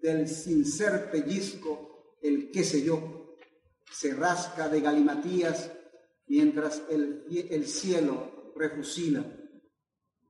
del 0.00 0.28
sincer 0.28 1.10
pellizco 1.10 1.86
el 2.22 2.50
qué 2.50 2.64
sé 2.64 2.82
yo, 2.82 3.36
se 3.90 4.14
rasca 4.14 4.68
de 4.68 4.80
galimatías 4.80 5.70
mientras 6.26 6.82
el, 6.90 7.24
el 7.50 7.66
cielo 7.66 8.52
refusila, 8.56 9.24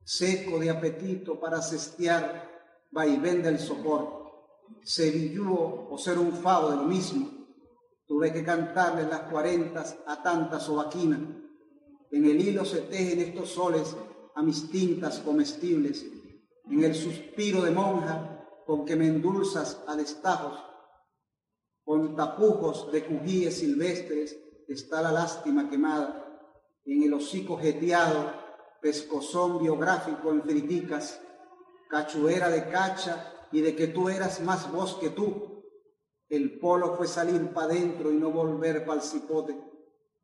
seco 0.04 0.58
de 0.58 0.70
apetito 0.70 1.40
para 1.40 1.62
cestear, 1.62 2.50
vaivén 2.90 3.42
del 3.42 3.58
sopor, 3.58 4.16
sevillúo 4.82 5.88
o 5.90 5.98
ser 5.98 6.18
un 6.18 6.32
favo 6.32 6.70
de 6.70 6.76
lo 6.76 6.84
mismo, 6.84 7.30
tuve 8.06 8.32
que 8.32 8.44
cantarles 8.44 9.08
las 9.08 9.22
cuarentas 9.22 9.98
a 10.06 10.22
tanta 10.22 10.60
sobaquina, 10.60 11.18
en 12.10 12.24
el 12.24 12.40
hilo 12.40 12.64
se 12.64 12.82
tejen 12.82 13.20
estos 13.20 13.50
soles 13.50 13.96
a 14.34 14.42
mis 14.42 14.70
tintas 14.70 15.18
comestibles, 15.18 16.06
en 16.70 16.84
el 16.84 16.94
suspiro 16.94 17.62
de 17.62 17.70
monja 17.70 18.44
con 18.64 18.84
que 18.84 18.96
me 18.96 19.06
endulzas 19.06 19.82
a 19.86 19.96
destajos, 19.96 20.58
con 21.84 22.16
tapujos 22.16 22.90
de 22.90 23.04
cujíes 23.04 23.58
silvestres 23.58 24.36
está 24.68 25.02
la 25.02 25.12
lástima 25.12 25.68
quemada, 25.68 26.22
en 26.84 27.02
el 27.02 27.14
hocico 27.14 27.56
jeteado, 27.58 28.32
pescozón 28.80 29.62
biográfico 29.62 30.30
en 30.30 30.42
friticas, 30.42 31.20
cachuera 31.88 32.48
de 32.48 32.68
cacha 32.68 33.32
y 33.52 33.60
de 33.60 33.74
que 33.74 33.88
tú 33.88 34.08
eras 34.08 34.40
más 34.40 34.70
vos 34.72 34.96
que 34.96 35.10
tú. 35.10 35.55
El 36.28 36.58
polo 36.58 36.96
fue 36.96 37.06
salir 37.06 37.52
pa' 37.52 37.66
dentro 37.66 38.10
y 38.10 38.16
no 38.16 38.30
volver 38.30 38.84
pa'l 38.84 39.00
cipote, 39.00 39.56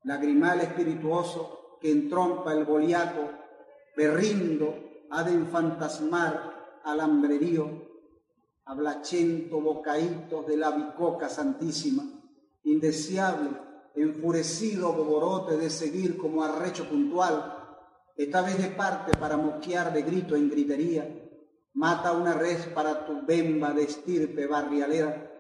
lagrimal 0.05 0.61
espirituoso 0.61 1.79
que 1.81 1.91
entrompa 1.91 2.53
el 2.53 2.65
boliaco, 2.65 3.31
berrindo 3.97 4.75
ha 5.11 5.23
de 5.23 5.33
enfantasmar 5.33 6.81
al 6.85 7.01
hambrerío 7.01 7.93
ablachento 8.65 9.61
bocaítos 9.61 10.47
de 10.47 10.57
la 10.57 10.71
bicoca 10.71 11.29
santísima, 11.29 12.05
indeseable, 12.65 13.51
enfurecido 13.95 14.93
boborote 14.93 15.57
de 15.57 15.69
seguir 15.69 16.17
como 16.17 16.43
arrecho 16.43 16.89
puntual, 16.89 17.59
esta 18.17 18.43
vez 18.43 18.59
de 18.59 18.69
parte 18.69 19.17
para 19.19 19.37
moquear 19.37 19.93
de 19.93 20.03
grito 20.03 20.37
en 20.37 20.51
gritería, 20.51 21.09
mata 21.75 22.13
una 22.13 22.35
res 22.35 22.67
para 22.67 23.07
tu 23.07 23.25
bemba 23.27 23.73
de 23.73 23.85
estirpe 23.85 24.47
barrialera, 24.47 25.32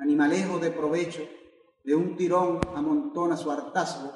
animalejo 0.00 0.58
de 0.58 0.70
provecho, 0.70 1.22
de 1.84 1.94
un 1.94 2.16
tirón 2.16 2.60
amontona 2.74 3.36
su 3.36 3.50
hartazgo, 3.50 4.12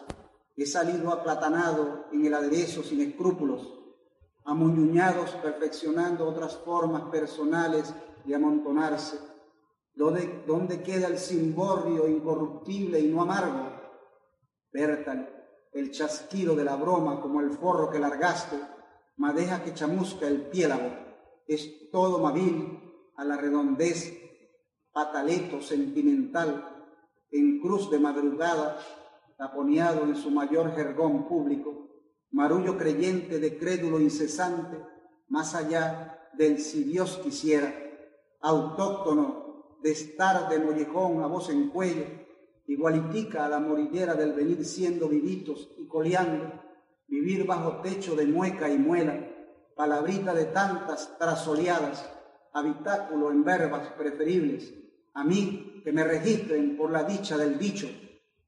he 0.57 0.66
salido 0.66 1.12
aplatanado 1.12 2.07
en 2.12 2.25
el 2.25 2.35
aderezo 2.35 2.83
sin 2.83 3.00
escrúpulos, 3.00 3.81
amuñuñados 4.44 5.31
perfeccionando 5.42 6.27
otras 6.27 6.56
formas 6.56 7.02
personales 7.04 7.94
de 8.25 8.35
amontonarse. 8.35 9.19
¿Dónde, 9.94 10.42
¿Dónde 10.46 10.83
queda 10.83 11.06
el 11.06 11.19
cimborrio 11.19 12.09
incorruptible 12.09 13.00
y 13.00 13.09
no 13.09 13.23
amargo? 13.23 13.71
Bertal, 14.73 15.31
el 15.73 15.90
chasquido 15.90 16.56
de 16.56 16.65
la 16.65 16.77
broma 16.77 17.21
como 17.21 17.40
el 17.40 17.50
forro 17.50 17.90
que 17.90 17.98
largaste, 17.98 18.56
madeja 19.17 19.63
que 19.63 19.75
chamusca 19.75 20.27
el 20.27 20.48
piélago, 20.48 20.90
es 21.46 21.90
todo 21.90 22.19
mabil 22.19 22.81
a 23.17 23.25
la 23.25 23.37
redondez, 23.37 24.23
pataleto 24.95 25.61
sentimental, 25.61 26.71
en 27.33 27.61
cruz 27.61 27.90
de 27.90 27.99
madrugada, 27.99 28.79
taponeado 29.37 30.05
en 30.05 30.15
su 30.15 30.31
mayor 30.31 30.73
jergón 30.77 31.27
público, 31.27 31.88
marullo 32.31 32.79
creyente 32.79 33.40
de 33.40 33.59
crédulo 33.59 33.99
incesante, 33.99 34.79
más 35.29 35.57
allá 35.57 36.31
del 36.35 36.61
si 36.61 36.85
Dios 36.85 37.19
quisiera, 37.25 37.75
autóctono 38.40 39.79
de 39.83 39.90
estar 39.90 40.49
de 40.49 40.61
mollejón 40.61 41.25
a 41.25 41.27
voz 41.27 41.51
en 41.51 41.71
cuello, 41.71 42.05
igualitica 42.69 43.45
a 43.45 43.49
la 43.49 43.59
morillera 43.59 44.15
del 44.15 44.33
venir 44.33 44.65
siendo 44.65 45.09
vivitos 45.09 45.71
y 45.77 45.88
coleando, 45.88 46.53
vivir 47.09 47.45
bajo 47.47 47.81
techo 47.83 48.15
de 48.15 48.27
mueca 48.27 48.71
y 48.71 48.79
muela, 48.79 49.29
palabrita 49.75 50.33
de 50.33 50.45
tantas 50.45 51.19
trasoleadas, 51.19 52.09
habitáculo 52.53 53.33
en 53.33 53.42
verbas 53.42 53.88
preferibles, 53.99 54.84
a 55.15 55.25
mí 55.25 55.81
que 55.85 55.92
me 55.92 56.04
registren 56.04 56.77
por 56.77 56.90
la 56.90 57.04
dicha 57.04 57.37
del 57.37 57.58
dicho, 57.58 57.88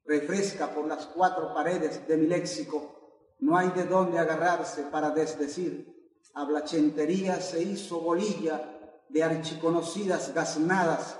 refresca 0.05 0.73
por 0.73 0.87
las 0.87 1.05
cuatro 1.07 1.53
paredes 1.53 2.07
de 2.07 2.17
mi 2.17 2.27
léxico, 2.27 3.35
no 3.39 3.57
hay 3.57 3.69
de 3.69 3.85
dónde 3.85 4.19
agarrarse 4.19 4.83
para 4.83 5.11
desdecir, 5.11 5.95
hablachentería 6.33 7.39
se 7.39 7.63
hizo 7.63 8.01
bolilla 8.01 9.03
de 9.09 9.23
archiconocidas 9.23 10.33
gaznadas, 10.33 11.19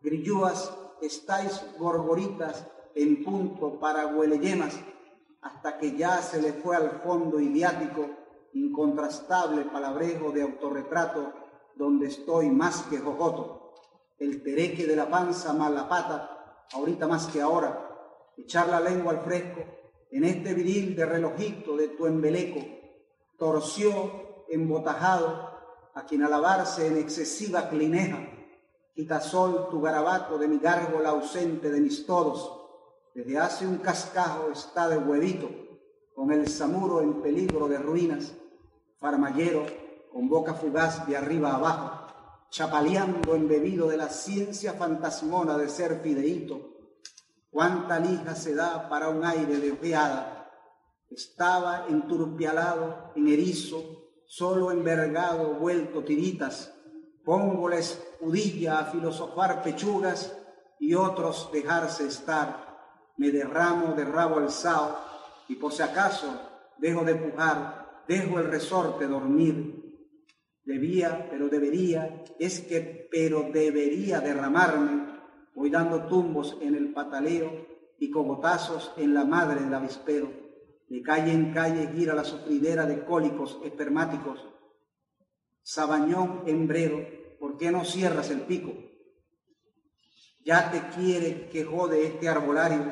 grillúas, 0.00 0.72
estáis 1.02 1.62
gorgoritas 1.78 2.66
en 2.94 3.24
punto 3.24 3.78
para 3.78 4.06
hueleyemas, 4.06 4.78
hasta 5.42 5.78
que 5.78 5.96
ya 5.96 6.22
se 6.22 6.40
le 6.40 6.52
fue 6.52 6.76
al 6.76 7.02
fondo 7.02 7.38
idiático, 7.40 8.06
incontrastable 8.54 9.64
palabrejo 9.66 10.32
de 10.32 10.42
autorretrato, 10.42 11.32
donde 11.76 12.08
estoy 12.08 12.50
más 12.50 12.82
que 12.84 12.98
jojoto, 12.98 13.57
el 14.18 14.42
tereque 14.42 14.86
de 14.86 14.96
la 14.96 15.08
panza 15.08 15.52
mala 15.52 15.88
pata, 15.88 16.66
ahorita 16.72 17.06
más 17.06 17.26
que 17.26 17.40
ahora, 17.40 17.88
echar 18.36 18.68
la 18.68 18.80
lengua 18.80 19.12
al 19.12 19.20
fresco, 19.20 19.60
en 20.10 20.24
este 20.24 20.54
viril 20.54 20.96
de 20.96 21.06
relojito 21.06 21.76
de 21.76 21.88
tu 21.88 22.06
embeleco, 22.06 22.60
torció 23.36 24.44
embotajado 24.48 25.48
a 25.94 26.04
quien 26.06 26.22
alabarse 26.22 26.86
en 26.86 26.96
excesiva 26.96 27.68
clineja, 27.68 28.18
sol 29.20 29.68
tu 29.70 29.80
garabato 29.80 30.38
de 30.38 30.48
mi 30.48 30.58
gárgola 30.58 31.10
ausente 31.10 31.70
de 31.70 31.80
mis 31.80 32.04
todos, 32.06 32.58
desde 33.14 33.38
hace 33.38 33.66
un 33.66 33.78
cascajo 33.78 34.50
está 34.50 34.88
de 34.88 34.98
huevito, 34.98 35.48
con 36.14 36.32
el 36.32 36.48
samuro 36.48 37.00
en 37.00 37.22
peligro 37.22 37.68
de 37.68 37.78
ruinas, 37.78 38.32
farmallero 38.98 39.64
con 40.12 40.28
boca 40.28 40.54
fugaz 40.54 41.06
de 41.06 41.16
arriba 41.16 41.54
abajo, 41.54 42.07
chapaleando 42.50 43.34
embebido 43.34 43.88
de 43.88 43.96
la 43.96 44.08
ciencia 44.08 44.74
fantasmona 44.74 45.58
de 45.58 45.68
ser 45.68 46.00
fideíto. 46.00 46.76
Cuánta 47.50 47.98
lija 47.98 48.34
se 48.34 48.54
da 48.54 48.88
para 48.88 49.08
un 49.08 49.24
aire 49.24 49.58
de 49.58 49.72
ojeada. 49.72 50.50
Estaba 51.10 51.86
enturpialado, 51.88 53.12
en 53.16 53.28
erizo, 53.28 53.82
solo 54.26 54.70
envergado, 54.70 55.54
vuelto 55.54 56.04
tiritas. 56.04 56.72
Pongo 57.24 57.68
la 57.68 57.76
escudilla 57.76 58.78
a 58.78 58.84
filosofar 58.86 59.62
pechugas 59.62 60.34
y 60.78 60.94
otros 60.94 61.50
dejarse 61.52 62.06
estar. 62.06 62.68
Me 63.16 63.30
derramo 63.30 63.94
de 63.94 64.04
rabo 64.04 64.36
alzado 64.36 64.98
y 65.48 65.56
por 65.56 65.72
si 65.72 65.82
acaso 65.82 66.28
dejo 66.78 67.04
de 67.04 67.14
pujar, 67.16 68.04
dejo 68.06 68.38
el 68.38 68.50
resorte 68.50 69.06
dormir. 69.06 69.77
Debía, 70.68 71.26
pero 71.30 71.48
debería, 71.48 72.22
es 72.38 72.60
que 72.60 73.08
pero 73.10 73.48
debería 73.50 74.20
derramarme. 74.20 75.18
Voy 75.54 75.70
dando 75.70 76.06
tumbos 76.06 76.58
en 76.60 76.74
el 76.74 76.92
pataleo 76.92 77.66
y 77.98 78.10
cogotazos 78.10 78.92
en 78.98 79.14
la 79.14 79.24
madre 79.24 79.62
del 79.62 79.72
avispero 79.72 80.48
de 80.88 81.02
calle 81.02 81.32
en 81.32 81.52
calle 81.52 81.90
gira 81.94 82.14
la 82.14 82.24
sufridera 82.24 82.86
de 82.86 83.04
cólicos 83.04 83.58
espermáticos. 83.64 84.46
Sabañón 85.62 86.44
hembrero, 86.46 87.06
¿por 87.38 87.58
qué 87.58 87.70
no 87.70 87.84
cierras 87.84 88.30
el 88.30 88.42
pico? 88.42 88.72
Ya 90.44 90.70
te 90.70 90.80
quiere 90.96 91.48
que 91.50 91.64
jode 91.64 92.06
este 92.06 92.28
arbolario, 92.28 92.90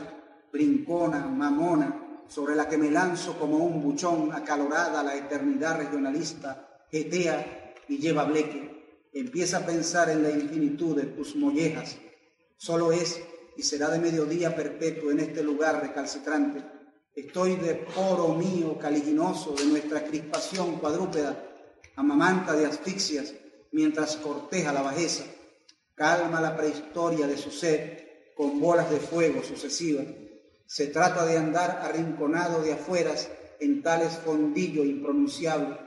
brincona, 0.53 1.27
mamona, 1.27 2.23
sobre 2.29 2.55
la 2.55 2.69
que 2.69 2.77
me 2.77 2.91
lanzo 2.91 3.39
como 3.39 3.59
un 3.59 3.83
buchón 3.83 4.33
acalorada 4.33 5.03
la 5.03 5.17
eternidad 5.17 5.79
regionalista, 5.79 6.85
jetea 6.91 7.66
y 7.89 7.99
lleva 7.99 8.25
bleque. 8.25 9.09
Empieza 9.13 9.59
a 9.59 9.67
pensar 9.67 10.11
en 10.11 10.23
la 10.23 10.31
infinitud 10.31 10.97
de 10.97 11.07
tus 11.07 11.37
mollejas. 11.37 11.97
Solo 12.57 12.93
es 12.93 13.21
y 13.57 13.63
será 13.63 13.89
de 13.91 13.99
mediodía 13.99 14.55
perpetuo 14.55 15.11
en 15.11 15.21
este 15.21 15.43
lugar 15.43 15.81
recalcitrante 15.81 16.77
Estoy 17.17 17.57
de 17.57 17.77
poro 17.77 18.35
mío 18.35 18.79
caliginoso 18.79 19.55
de 19.55 19.65
nuestra 19.65 20.05
crispación 20.05 20.79
cuadrúpeda, 20.79 21.35
amamanta 21.97 22.53
de 22.53 22.67
asfixias, 22.67 23.33
mientras 23.73 24.17
corteja 24.17 24.71
la 24.71 24.83
bajeza, 24.83 25.25
calma 25.95 26.43
la 26.43 26.55
prehistoria 26.55 27.27
de 27.27 27.39
su 27.39 27.51
sed 27.51 28.01
con 28.37 28.61
bolas 28.61 28.91
de 28.91 28.99
fuego 28.99 29.43
sucesivas. 29.43 30.05
Se 30.67 30.89
trata 30.89 31.25
de 31.25 31.39
andar 31.39 31.81
arrinconado 31.85 32.61
de 32.61 32.75
afueras 32.75 33.31
en 33.61 33.83
tales 33.83 34.13
fondillo 34.19 34.85
impronunciable. 34.85 35.86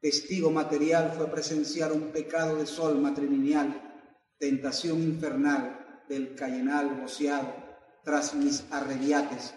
Testigo 0.00 0.50
material 0.50 1.12
fue 1.16 1.30
presenciar 1.30 1.92
un 1.92 2.12
pecado 2.12 2.56
de 2.56 2.66
sol 2.66 2.98
matrimonial, 2.98 3.98
tentación 4.38 5.02
infernal 5.02 6.04
del 6.08 6.34
cayenal 6.34 7.00
boceado 7.00 7.52
tras 8.04 8.34
mis 8.34 8.64
arrebiates 8.70 9.54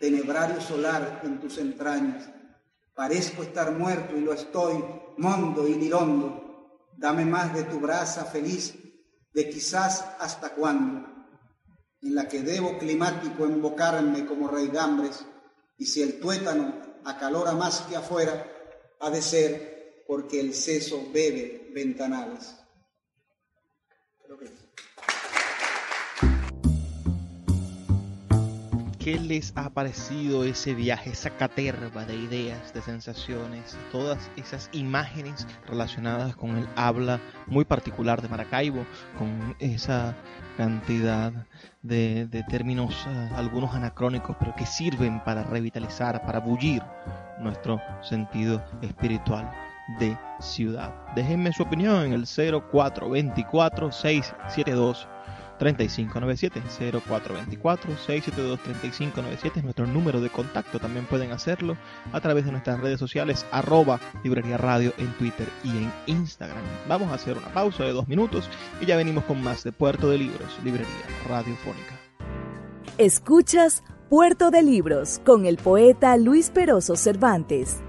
tenebrario 0.00 0.60
solar 0.62 1.20
en 1.22 1.38
tus 1.38 1.58
entrañas. 1.58 2.28
Parezco 2.94 3.42
estar 3.42 3.70
muerto 3.72 4.16
y 4.16 4.22
lo 4.22 4.32
estoy, 4.32 4.82
mondo 5.18 5.68
y 5.68 5.74
lirondo. 5.74 6.88
Dame 6.96 7.26
más 7.26 7.54
de 7.54 7.64
tu 7.64 7.78
brasa 7.78 8.24
feliz, 8.24 8.74
de 9.32 9.48
quizás 9.48 10.04
hasta 10.18 10.54
cuándo, 10.54 11.06
en 12.00 12.14
la 12.14 12.26
que 12.26 12.40
debo 12.40 12.78
climático 12.78 13.44
embocarme 13.44 14.24
como 14.24 14.48
reigambres, 14.48 15.24
y 15.76 15.84
si 15.84 16.02
el 16.02 16.18
tuétano 16.18 16.80
acalora 17.04 17.52
más 17.52 17.82
que 17.82 17.96
afuera, 17.96 18.46
ha 19.00 19.10
de 19.10 19.22
ser 19.22 19.69
porque 20.10 20.40
el 20.40 20.54
seso 20.54 21.08
bebe 21.14 21.70
ventanales. 21.72 22.56
¿Qué 28.98 29.20
les 29.20 29.52
ha 29.54 29.70
parecido 29.70 30.42
ese 30.42 30.74
viaje, 30.74 31.10
esa 31.10 31.30
caterva 31.30 32.04
de 32.04 32.16
ideas, 32.16 32.74
de 32.74 32.82
sensaciones, 32.82 33.78
todas 33.92 34.18
esas 34.36 34.68
imágenes 34.72 35.46
relacionadas 35.68 36.34
con 36.34 36.56
el 36.58 36.66
habla 36.74 37.20
muy 37.46 37.64
particular 37.64 38.20
de 38.20 38.28
Maracaibo, 38.28 38.84
con 39.16 39.54
esa 39.60 40.16
cantidad 40.56 41.32
de, 41.82 42.44
términos, 42.50 43.06
eh, 43.06 43.30
algunos 43.36 43.76
anacrónicos, 43.76 44.36
pero 44.40 44.56
que 44.56 44.66
sirven 44.66 45.22
para 45.22 45.44
revitalizar, 45.44 46.26
para 46.26 46.40
bullir 46.40 46.82
nuestro 47.38 47.80
sentido 48.02 48.60
espiritual 48.82 49.69
de 49.98 50.16
ciudad? 50.40 50.94
Déjenme 51.14 51.52
su 51.52 51.62
opinión 51.62 52.04
en 52.04 52.12
el 52.12 52.26
0424 52.26 53.92
672 53.92 55.08
3597 55.60 56.62
0424 57.06 57.96
672 57.96 58.58
3597 58.60 59.58
es 59.58 59.64
nuestro 59.64 59.86
número 59.86 60.20
de 60.20 60.30
contacto. 60.30 60.80
También 60.80 61.04
pueden 61.04 61.32
hacerlo 61.32 61.76
a 62.12 62.20
través 62.20 62.46
de 62.46 62.52
nuestras 62.52 62.80
redes 62.80 62.98
sociales 62.98 63.46
arroba 63.52 64.00
librería 64.24 64.56
radio 64.56 64.92
en 64.96 65.12
Twitter 65.18 65.46
y 65.62 65.68
en 65.68 65.92
Instagram. 66.06 66.62
Vamos 66.88 67.12
a 67.12 67.14
hacer 67.14 67.36
una 67.36 67.48
pausa 67.48 67.84
de 67.84 67.92
dos 67.92 68.08
minutos 68.08 68.48
y 68.80 68.86
ya 68.86 68.96
venimos 68.96 69.24
con 69.24 69.42
más 69.42 69.62
de 69.62 69.72
Puerto 69.72 70.08
de 70.08 70.18
Libros, 70.18 70.58
librería 70.64 70.88
radiofónica. 71.28 72.00
Escuchas 72.96 73.84
Puerto 74.08 74.50
de 74.50 74.62
Libros 74.62 75.20
con 75.24 75.44
el 75.44 75.58
poeta 75.58 76.16
Luis 76.16 76.50
Peroso 76.50 76.96
Cervantes. 76.96 77.82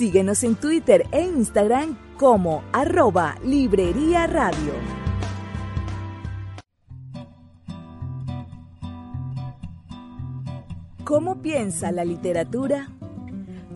Síguenos 0.00 0.44
en 0.44 0.54
Twitter 0.54 1.06
e 1.12 1.20
Instagram 1.20 1.94
como 2.16 2.64
arroba 2.72 3.36
librería 3.44 4.26
radio. 4.26 4.72
¿Cómo 11.04 11.42
piensa 11.42 11.92
la 11.92 12.06
literatura? 12.06 12.88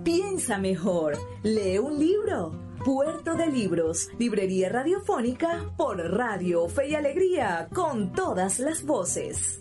Piensa 0.03 0.57
mejor, 0.57 1.19
lee 1.43 1.77
un 1.77 1.99
libro. 1.99 2.53
Puerto 2.83 3.35
de 3.35 3.49
Libros, 3.49 4.09
librería 4.19 4.71
radiofónica 4.71 5.75
por 5.77 5.99
Radio 5.99 6.67
Fe 6.71 6.89
y 6.89 6.95
Alegría, 6.95 7.69
con 7.71 8.13
todas 8.13 8.61
las 8.61 8.83
voces. 8.83 9.61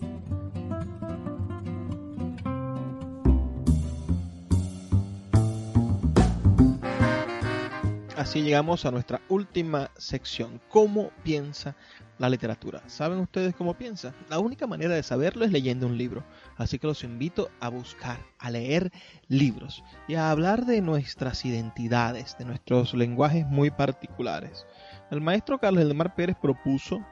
Así 8.23 8.41
llegamos 8.41 8.85
a 8.85 8.91
nuestra 8.91 9.19
última 9.27 9.91
sección. 9.97 10.61
¿Cómo 10.69 11.11
piensa 11.23 11.75
la 12.17 12.29
literatura. 12.29 12.81
¿Saben 12.87 13.19
ustedes 13.19 13.53
cómo 13.53 13.73
piensa? 13.73 14.13
La 14.29 14.39
única 14.39 14.65
manera 14.65 14.95
de 14.95 15.03
saberlo 15.03 15.43
es 15.43 15.51
leyendo 15.51 15.87
un 15.87 15.97
libro. 15.97 16.23
Así 16.55 16.79
que 16.79 16.87
los 16.87 17.03
invito 17.03 17.51
a 17.59 17.67
buscar, 17.67 18.17
a 18.39 18.49
leer 18.49 18.93
libros 19.27 19.83
y 20.07 20.15
a 20.15 20.31
hablar 20.31 20.65
de 20.65 20.79
nuestras 20.79 21.43
identidades, 21.43 22.37
de 22.37 22.45
nuestros 22.45 22.93
lenguajes 22.93 23.45
muy 23.45 23.71
particulares. 23.71 24.65
El 25.11 25.19
maestro 25.19 25.59
Carlos 25.59 25.93
Mar 25.93 26.15
Pérez 26.15 26.37
propuso 26.41 27.05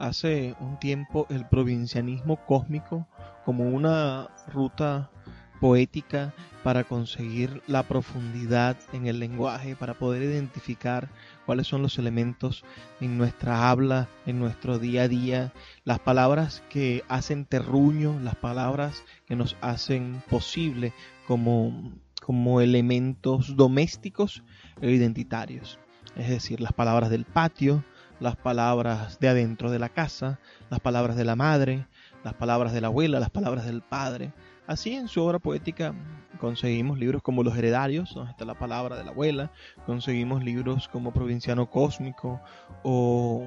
hace 0.00 0.56
un 0.58 0.80
tiempo 0.80 1.28
el 1.30 1.46
provincianismo 1.46 2.44
cósmico 2.44 3.06
como 3.44 3.68
una 3.68 4.30
ruta 4.48 5.12
poética 5.60 6.34
para 6.62 6.84
conseguir 6.84 7.62
la 7.66 7.84
profundidad 7.84 8.76
en 8.92 9.06
el 9.06 9.20
lenguaje, 9.20 9.76
para 9.76 9.94
poder 9.94 10.22
identificar 10.22 11.08
cuáles 11.44 11.66
son 11.66 11.82
los 11.82 11.98
elementos 11.98 12.64
en 13.00 13.18
nuestra 13.18 13.70
habla, 13.70 14.08
en 14.26 14.38
nuestro 14.38 14.78
día 14.78 15.02
a 15.02 15.08
día, 15.08 15.52
las 15.84 16.00
palabras 16.00 16.62
que 16.68 17.04
hacen 17.08 17.44
terruño, 17.44 18.18
las 18.20 18.34
palabras 18.34 19.04
que 19.26 19.36
nos 19.36 19.56
hacen 19.60 20.22
posible 20.28 20.92
como, 21.26 21.92
como 22.20 22.60
elementos 22.60 23.56
domésticos 23.56 24.42
e 24.80 24.90
identitarios. 24.90 25.78
Es 26.16 26.28
decir, 26.28 26.60
las 26.60 26.72
palabras 26.72 27.10
del 27.10 27.26
patio, 27.26 27.84
las 28.20 28.36
palabras 28.36 29.20
de 29.20 29.28
adentro 29.28 29.70
de 29.70 29.78
la 29.78 29.90
casa, 29.90 30.40
las 30.70 30.80
palabras 30.80 31.16
de 31.16 31.24
la 31.24 31.36
madre, 31.36 31.86
las 32.24 32.34
palabras 32.34 32.72
de 32.72 32.80
la 32.80 32.88
abuela, 32.88 33.20
las 33.20 33.30
palabras 33.30 33.66
del 33.66 33.82
padre, 33.82 34.32
Así 34.66 34.94
en 34.94 35.08
su 35.08 35.22
obra 35.22 35.38
poética 35.38 35.94
conseguimos 36.40 36.98
libros 36.98 37.22
como 37.22 37.42
Los 37.42 37.56
Heredarios, 37.56 38.14
donde 38.14 38.32
está 38.32 38.44
la 38.44 38.58
palabra 38.58 38.96
de 38.96 39.04
la 39.04 39.10
abuela, 39.10 39.52
conseguimos 39.86 40.42
libros 40.42 40.88
como 40.88 41.12
Provinciano 41.12 41.70
Cósmico 41.70 42.40
o, 42.82 43.46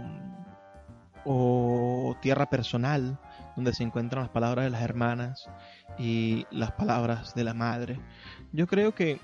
o 1.25 2.15
Tierra 2.21 2.49
Personal, 2.49 3.19
donde 3.55 3.73
se 3.73 3.83
encuentran 3.83 4.23
las 4.23 4.31
palabras 4.31 4.65
de 4.65 4.71
las 4.71 4.81
hermanas 4.81 5.49
y 5.97 6.45
las 6.51 6.71
palabras 6.71 7.35
de 7.35 7.43
la 7.43 7.53
madre. 7.53 7.99
Yo 8.53 8.65
creo 8.67 8.95
que 8.95 9.19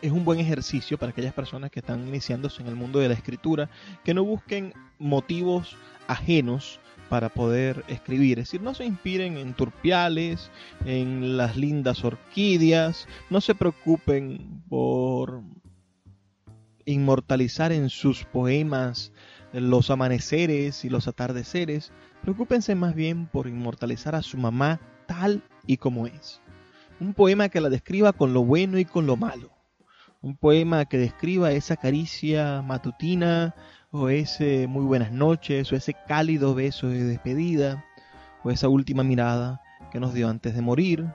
es 0.00 0.12
un 0.12 0.24
buen 0.24 0.40
ejercicio 0.40 0.98
para 0.98 1.10
aquellas 1.10 1.34
personas 1.34 1.70
que 1.70 1.80
están 1.80 2.06
iniciándose 2.06 2.62
en 2.62 2.68
el 2.68 2.76
mundo 2.76 2.98
de 2.98 3.08
la 3.08 3.14
escritura, 3.14 3.70
que 4.04 4.14
no 4.14 4.24
busquen 4.24 4.74
motivos 4.98 5.76
ajenos 6.08 6.80
para 7.12 7.28
poder 7.28 7.84
escribir. 7.88 8.38
Es 8.38 8.46
decir, 8.46 8.62
no 8.62 8.72
se 8.72 8.86
inspiren 8.86 9.36
en 9.36 9.52
turpiales, 9.52 10.50
en 10.86 11.36
las 11.36 11.58
lindas 11.58 12.06
orquídeas, 12.06 13.06
no 13.28 13.42
se 13.42 13.54
preocupen 13.54 14.62
por 14.70 15.42
inmortalizar 16.86 17.70
en 17.70 17.90
sus 17.90 18.24
poemas 18.24 19.12
los 19.52 19.90
amaneceres 19.90 20.86
y 20.86 20.88
los 20.88 21.06
atardeceres, 21.06 21.92
preocúpense 22.22 22.74
más 22.76 22.94
bien 22.94 23.26
por 23.26 23.46
inmortalizar 23.46 24.14
a 24.14 24.22
su 24.22 24.38
mamá 24.38 24.80
tal 25.06 25.42
y 25.66 25.76
como 25.76 26.06
es. 26.06 26.40
Un 26.98 27.12
poema 27.12 27.50
que 27.50 27.60
la 27.60 27.68
describa 27.68 28.14
con 28.14 28.32
lo 28.32 28.42
bueno 28.42 28.78
y 28.78 28.86
con 28.86 29.06
lo 29.06 29.18
malo. 29.18 29.50
Un 30.22 30.38
poema 30.38 30.86
que 30.86 30.96
describa 30.96 31.52
esa 31.52 31.76
caricia 31.76 32.62
matutina 32.62 33.54
o 33.92 34.08
ese 34.08 34.66
muy 34.66 34.84
buenas 34.84 35.12
noches, 35.12 35.70
o 35.70 35.76
ese 35.76 35.94
cálido 36.08 36.54
beso 36.54 36.88
de 36.88 37.04
despedida, 37.04 37.84
o 38.42 38.50
esa 38.50 38.68
última 38.68 39.04
mirada 39.04 39.60
que 39.92 40.00
nos 40.00 40.14
dio 40.14 40.28
antes 40.28 40.54
de 40.54 40.62
morir, 40.62 41.06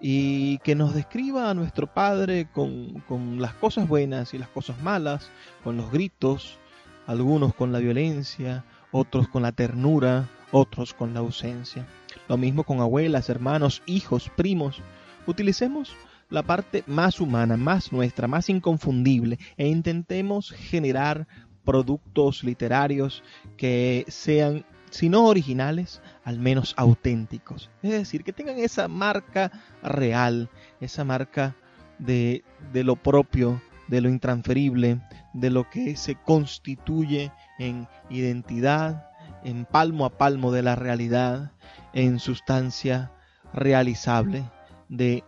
y 0.00 0.58
que 0.58 0.74
nos 0.76 0.94
describa 0.94 1.50
a 1.50 1.54
nuestro 1.54 1.92
Padre 1.92 2.48
con, 2.52 3.00
con 3.08 3.40
las 3.40 3.54
cosas 3.54 3.88
buenas 3.88 4.34
y 4.34 4.38
las 4.38 4.48
cosas 4.48 4.80
malas, 4.82 5.30
con 5.64 5.76
los 5.76 5.90
gritos, 5.90 6.58
algunos 7.06 7.54
con 7.54 7.72
la 7.72 7.80
violencia, 7.80 8.64
otros 8.92 9.26
con 9.26 9.42
la 9.42 9.52
ternura, 9.52 10.28
otros 10.52 10.94
con 10.94 11.14
la 11.14 11.20
ausencia. 11.20 11.86
Lo 12.28 12.36
mismo 12.36 12.62
con 12.62 12.80
abuelas, 12.80 13.28
hermanos, 13.30 13.82
hijos, 13.86 14.30
primos. 14.36 14.80
Utilicemos 15.26 15.94
la 16.30 16.42
parte 16.42 16.84
más 16.86 17.20
humana, 17.20 17.56
más 17.56 17.92
nuestra, 17.92 18.28
más 18.28 18.48
inconfundible 18.48 19.38
e 19.56 19.68
intentemos 19.68 20.50
generar 20.50 21.26
productos 21.64 22.44
literarios 22.44 23.22
que 23.56 24.04
sean, 24.08 24.64
si 24.90 25.08
no 25.08 25.24
originales, 25.24 26.00
al 26.24 26.38
menos 26.38 26.74
auténticos. 26.76 27.70
Es 27.82 27.92
decir, 27.92 28.24
que 28.24 28.32
tengan 28.32 28.58
esa 28.58 28.88
marca 28.88 29.50
real, 29.82 30.50
esa 30.80 31.04
marca 31.04 31.56
de, 31.98 32.44
de 32.72 32.84
lo 32.84 32.96
propio, 32.96 33.60
de 33.88 34.00
lo 34.00 34.08
intransferible, 34.08 35.00
de 35.32 35.50
lo 35.50 35.68
que 35.70 35.96
se 35.96 36.14
constituye 36.14 37.32
en 37.58 37.88
identidad, 38.10 39.10
en 39.44 39.64
palmo 39.64 40.04
a 40.04 40.18
palmo 40.18 40.52
de 40.52 40.62
la 40.62 40.76
realidad, 40.76 41.52
en 41.92 42.18
sustancia 42.18 43.12
realizable 43.52 44.44
de 44.88 45.24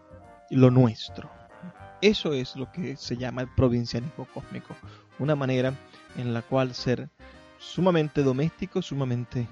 lo 0.51 0.70
nuestro. 0.70 1.30
Eso 2.01 2.32
es 2.32 2.57
lo 2.57 2.70
que 2.70 2.97
se 2.97 3.16
llama 3.16 3.43
el 3.43 3.49
provincianismo 3.49 4.26
cósmico, 4.32 4.74
una 5.18 5.35
manera 5.35 5.72
en 6.16 6.34
la 6.34 6.42
cual 6.42 6.74
ser 6.74 7.08
sumamente 7.58 8.22
doméstico, 8.22 8.82
sumamente 8.82 9.46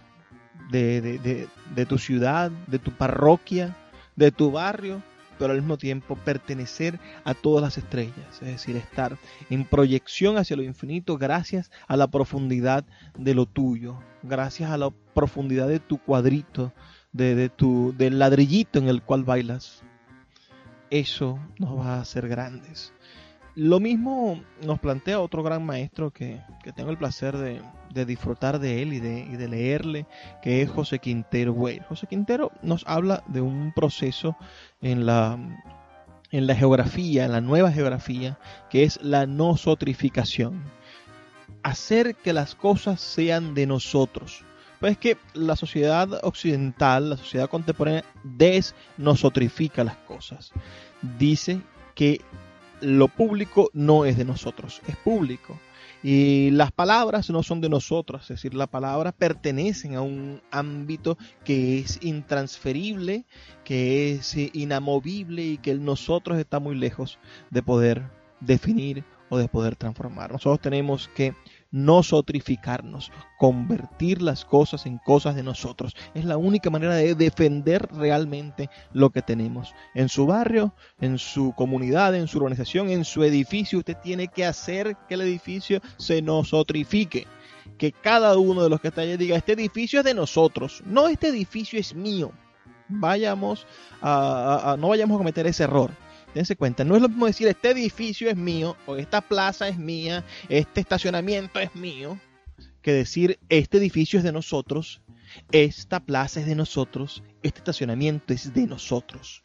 de, 0.70 1.48
de, 1.74 1.86
tu 1.86 1.98
ciudad, 1.98 2.50
de 2.66 2.78
tu 2.78 2.92
parroquia, 2.92 3.76
de 4.16 4.30
tu 4.30 4.50
barrio, 4.50 5.02
pero 5.38 5.52
al 5.52 5.60
mismo 5.60 5.76
tiempo 5.76 6.16
pertenecer 6.16 7.00
a 7.24 7.34
todas 7.34 7.62
las 7.62 7.78
estrellas, 7.78 8.40
es 8.42 8.48
decir, 8.48 8.76
estar 8.76 9.16
en 9.50 9.64
proyección 9.64 10.36
hacia 10.36 10.56
lo 10.56 10.62
infinito 10.62 11.18
gracias 11.18 11.70
a 11.88 11.96
la 11.96 12.06
profundidad 12.06 12.84
de 13.18 13.34
lo 13.34 13.46
tuyo, 13.46 13.98
gracias 14.22 14.70
a 14.70 14.76
la 14.76 14.90
profundidad 15.14 15.68
de 15.68 15.80
tu 15.80 15.98
cuadrito, 15.98 16.72
de, 17.12 17.34
de 17.34 17.48
tu, 17.48 17.94
del 17.96 18.18
ladrillito 18.18 18.78
en 18.78 18.88
el 18.88 19.02
cual 19.02 19.24
bailas. 19.24 19.82
Eso 20.90 21.38
nos 21.58 21.78
va 21.78 21.96
a 21.96 22.00
hacer 22.00 22.28
grandes. 22.28 22.92
Lo 23.54 23.80
mismo 23.80 24.42
nos 24.64 24.78
plantea 24.78 25.20
otro 25.20 25.42
gran 25.42 25.64
maestro 25.64 26.10
que, 26.10 26.40
tengo 26.74 26.90
el 26.90 26.96
placer 26.96 27.36
de, 27.36 28.04
disfrutar 28.06 28.58
de 28.58 28.80
él 28.80 28.94
y 28.94 29.00
de, 29.00 29.48
leerle, 29.48 30.06
que 30.40 30.62
es 30.62 30.70
José 30.70 30.98
Quintero 30.98 31.52
Güey. 31.52 31.80
José 31.88 32.06
Quintero 32.06 32.50
nos 32.62 32.82
habla 32.86 33.22
de 33.26 33.42
un 33.42 33.72
proceso 33.74 34.36
en 34.80 35.04
la, 35.04 35.38
en 36.30 36.46
la 36.46 36.54
geografía, 36.54 37.26
en 37.26 37.32
la 37.32 37.42
nueva 37.42 37.70
geografía, 37.70 38.38
que 38.70 38.84
es 38.84 38.98
la 39.02 39.26
nosotrificación. 39.26 40.62
Hacer 41.62 42.14
que 42.14 42.32
las 42.32 42.54
cosas 42.54 43.02
sean 43.02 43.54
de 43.54 43.66
nosotros. 43.66 44.44
Pues 44.80 44.92
es 44.92 44.98
que 44.98 45.18
la 45.34 45.56
sociedad 45.56 46.08
occidental, 46.24 47.10
la 47.10 47.16
sociedad 47.18 47.50
contemporánea, 47.50 48.04
desnosotrifica 48.24 49.84
las 49.84 49.96
cosas. 49.98 50.52
Dice 51.18 51.60
que 51.94 52.20
lo 52.82 53.08
público 53.08 53.70
no 53.72 54.04
es 54.04 54.16
de 54.16 54.24
nosotros, 54.24 54.82
es 54.86 54.96
público. 54.96 55.58
Y 56.02 56.50
las 56.50 56.72
palabras 56.72 57.30
no 57.30 57.44
son 57.44 57.60
de 57.60 57.68
nosotros, 57.68 58.22
es 58.22 58.28
decir, 58.28 58.54
las 58.54 58.66
palabras 58.66 59.14
pertenecen 59.16 59.94
a 59.94 60.02
un 60.02 60.42
ámbito 60.50 61.16
que 61.44 61.78
es 61.78 62.00
intransferible, 62.02 63.24
que 63.64 64.12
es 64.12 64.36
inamovible 64.36 65.44
y 65.44 65.58
que 65.58 65.74
nosotros 65.74 66.38
está 66.38 66.58
muy 66.58 66.74
lejos 66.74 67.20
de 67.50 67.62
poder 67.62 68.02
definir 68.40 69.04
o 69.28 69.38
de 69.38 69.48
poder 69.48 69.76
transformar. 69.76 70.32
Nosotros 70.32 70.60
tenemos 70.60 71.08
que 71.14 71.34
nosotrificarnos, 71.72 73.10
convertir 73.38 74.22
las 74.22 74.44
cosas 74.44 74.86
en 74.86 74.98
cosas 74.98 75.34
de 75.34 75.42
nosotros. 75.42 75.96
Es 76.14 76.24
la 76.24 76.36
única 76.36 76.70
manera 76.70 76.94
de 76.94 77.14
defender 77.14 77.88
realmente 77.92 78.70
lo 78.92 79.10
que 79.10 79.22
tenemos. 79.22 79.74
En 79.94 80.08
su 80.08 80.26
barrio, 80.26 80.74
en 81.00 81.18
su 81.18 81.52
comunidad, 81.56 82.14
en 82.14 82.28
su 82.28 82.38
organización, 82.38 82.90
en 82.90 83.04
su 83.04 83.24
edificio, 83.24 83.78
usted 83.80 83.96
tiene 84.02 84.28
que 84.28 84.44
hacer 84.44 84.96
que 85.08 85.14
el 85.14 85.22
edificio 85.22 85.80
se 85.96 86.22
nosotrifique. 86.22 87.26
Que 87.78 87.90
cada 87.90 88.36
uno 88.36 88.62
de 88.62 88.68
los 88.68 88.80
que 88.80 88.88
está 88.88 89.00
allí 89.00 89.16
diga, 89.16 89.36
este 89.36 89.52
edificio 89.52 90.00
es 90.00 90.04
de 90.04 90.14
nosotros, 90.14 90.82
no 90.84 91.08
este 91.08 91.28
edificio 91.28 91.80
es 91.80 91.94
mío. 91.94 92.32
Vayamos 92.88 93.66
a, 94.02 94.76
no 94.78 94.88
vayamos 94.88 95.14
a 95.14 95.18
cometer 95.18 95.46
ese 95.46 95.64
error 95.64 95.90
Dense 96.34 96.56
cuenta, 96.56 96.84
no 96.84 96.96
es 96.96 97.02
lo 97.02 97.08
mismo 97.08 97.26
decir 97.26 97.46
este 97.48 97.70
edificio 97.70 98.30
es 98.30 98.36
mío, 98.36 98.76
o 98.86 98.96
esta 98.96 99.20
plaza 99.20 99.68
es 99.68 99.78
mía, 99.78 100.24
este 100.48 100.80
estacionamiento 100.80 101.60
es 101.60 101.74
mío, 101.74 102.18
que 102.80 102.92
decir 102.92 103.38
este 103.48 103.78
edificio 103.78 104.18
es 104.18 104.24
de 104.24 104.32
nosotros, 104.32 105.02
esta 105.50 106.00
plaza 106.00 106.40
es 106.40 106.46
de 106.46 106.54
nosotros, 106.54 107.22
este 107.42 107.58
estacionamiento 107.58 108.32
es 108.32 108.52
de 108.52 108.66
nosotros. 108.66 109.44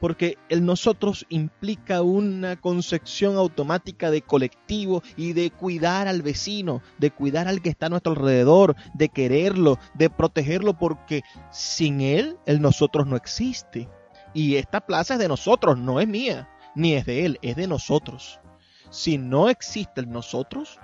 Porque 0.00 0.36
el 0.48 0.66
nosotros 0.66 1.24
implica 1.30 2.02
una 2.02 2.60
concepción 2.60 3.36
automática 3.36 4.10
de 4.10 4.20
colectivo 4.22 5.02
y 5.16 5.32
de 5.32 5.50
cuidar 5.50 6.08
al 6.08 6.20
vecino, 6.20 6.82
de 6.98 7.10
cuidar 7.10 7.48
al 7.48 7.62
que 7.62 7.70
está 7.70 7.86
a 7.86 7.88
nuestro 7.90 8.12
alrededor, 8.12 8.76
de 8.92 9.08
quererlo, 9.08 9.78
de 9.94 10.10
protegerlo, 10.10 10.76
porque 10.76 11.22
sin 11.50 12.00
él 12.00 12.36
el 12.44 12.60
nosotros 12.60 13.06
no 13.06 13.16
existe. 13.16 13.88
Y 14.34 14.56
esta 14.56 14.80
plaza 14.80 15.14
es 15.14 15.20
de 15.20 15.28
nosotros, 15.28 15.78
no 15.78 16.00
es 16.00 16.08
mía, 16.08 16.48
ni 16.74 16.94
es 16.94 17.06
de 17.06 17.24
él, 17.24 17.38
es 17.40 17.56
de 17.56 17.68
nosotros. 17.68 18.40
Si 18.90 19.16
no 19.16 19.48
existe 19.48 20.00
el 20.00 20.10
nosotros, 20.10 20.78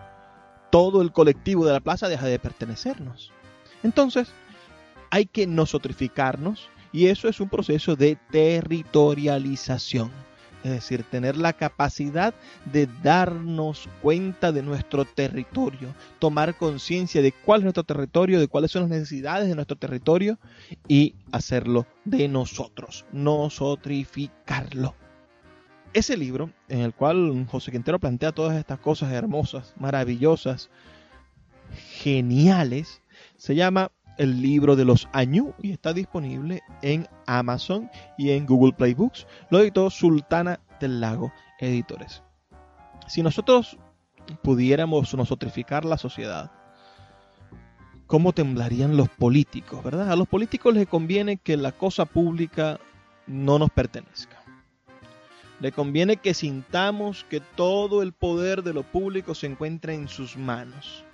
todo 0.71 1.03
el 1.03 1.13
colectivo 1.13 1.67
de 1.67 1.73
la 1.73 1.81
plaza 1.81 2.09
deja 2.09 2.27
de 2.27 2.39
pertenecernos. 2.39 3.33
Entonces, 3.83 4.33
hay 5.11 5.27
que 5.27 5.47
nosotrificarnos 5.47 6.69
y 6.93 7.07
eso 7.07 7.29
es 7.29 7.41
un 7.41 7.49
proceso 7.49 7.97
de 7.97 8.17
territorialización. 8.31 10.11
Es 10.65 10.71
decir, 10.71 11.05
tener 11.05 11.37
la 11.37 11.53
capacidad 11.53 12.35
de 12.73 12.89
darnos 13.03 13.89
cuenta 14.03 14.53
de 14.53 14.63
nuestro 14.63 15.05
territorio, 15.05 15.95
tomar 16.19 16.57
conciencia 16.57 17.23
de 17.23 17.33
cuál 17.33 17.61
es 17.61 17.65
nuestro 17.65 17.85
territorio, 17.85 18.41
de 18.41 18.49
cuáles 18.49 18.71
son 18.71 18.83
las 18.83 18.91
necesidades 18.91 19.49
de 19.49 19.55
nuestro 19.55 19.77
territorio 19.77 20.39
y 20.87 21.15
hacerlo 21.33 21.87
de 22.05 22.29
nosotros, 22.29 23.05
nosotrificarlo. 23.13 24.95
Ese 25.93 26.17
libro, 26.17 26.51
en 26.69 26.81
el 26.81 26.95
cual 26.95 27.47
José 27.51 27.73
Quintero 27.73 27.99
plantea 27.99 28.33
todas 28.33 28.57
estas 28.57 28.79
cosas 28.79 29.13
hermosas, 29.13 29.75
maravillosas, 29.77 30.71
geniales, 32.01 33.03
se 33.37 33.55
llama 33.55 33.91
el 34.17 34.43
libro 34.43 34.77
de 34.77 34.85
los 34.85 35.09
Añú 35.13 35.55
y 35.63 35.73
está 35.73 35.93
disponible 35.93 36.63
en 36.83 37.09
Amazon 37.27 37.91
y 38.19 38.31
en 38.31 38.47
Google 38.47 38.73
Play 38.73 38.95
Books. 38.95 39.27
Lo 39.51 39.61
editó 39.61 39.91
Sultana 39.91 40.61
del 40.79 41.01
Lago 41.01 41.33
Editores. 41.59 42.23
Si 43.07 43.23
nosotros 43.23 43.79
pudiéramos 44.43 45.15
nosotrificar 45.15 45.85
la 45.85 45.99
sociedad, 45.99 46.51
¿cómo 48.07 48.33
temblarían 48.33 48.97
los 48.97 49.09
políticos, 49.09 49.83
verdad? 49.83 50.11
A 50.11 50.17
los 50.17 50.29
políticos 50.29 50.75
les 50.75 50.87
conviene 50.87 51.37
que 51.37 51.57
la 51.57 51.73
cosa 51.73 52.05
pública 52.05 52.79
no 53.27 53.59
nos 53.59 53.71
pertenezca. 53.71 54.43
Le 55.61 55.73
conviene 55.73 56.17
que 56.17 56.33
sintamos 56.33 57.25
que 57.25 57.41
todo 57.41 58.03
el 58.03 58.13
poder 58.13 58.63
de 58.63 58.73
lo 58.73 58.83
público 58.83 59.35
se 59.35 59.47
encuentra 59.47 59.93
en 59.93 60.09
sus 60.09 60.37
manos 60.37 61.05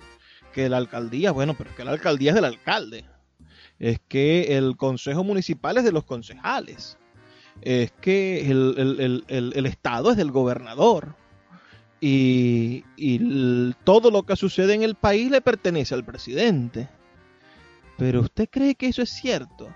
que 0.57 0.69
la 0.69 0.77
alcaldía, 0.77 1.31
bueno, 1.31 1.53
pero 1.55 1.69
es 1.69 1.75
que 1.75 1.85
la 1.85 1.91
alcaldía 1.91 2.31
es 2.31 2.35
del 2.35 2.45
alcalde. 2.45 3.05
Es 3.77 3.99
que 4.07 4.57
el 4.57 4.75
consejo 4.75 5.23
municipal 5.23 5.77
es 5.77 5.83
de 5.83 5.91
los 5.91 6.03
concejales. 6.03 6.97
Es 7.61 7.91
que 8.01 8.49
el, 8.49 9.65
Estado 9.67 10.09
es 10.09 10.17
del 10.17 10.31
gobernador. 10.31 11.13
Y, 12.01 12.81
todo 13.83 14.09
lo 14.09 14.23
que 14.23 14.35
sucede 14.35 14.73
en 14.73 14.81
el 14.81 14.95
país 14.95 15.29
le 15.29 15.41
pertenece 15.41 15.93
al 15.93 16.03
presidente. 16.03 16.89
Pero 17.99 18.21
¿usted 18.21 18.49
cree 18.49 18.73
que 18.73 18.87
eso 18.87 19.03
es 19.03 19.11
cierto? 19.11 19.71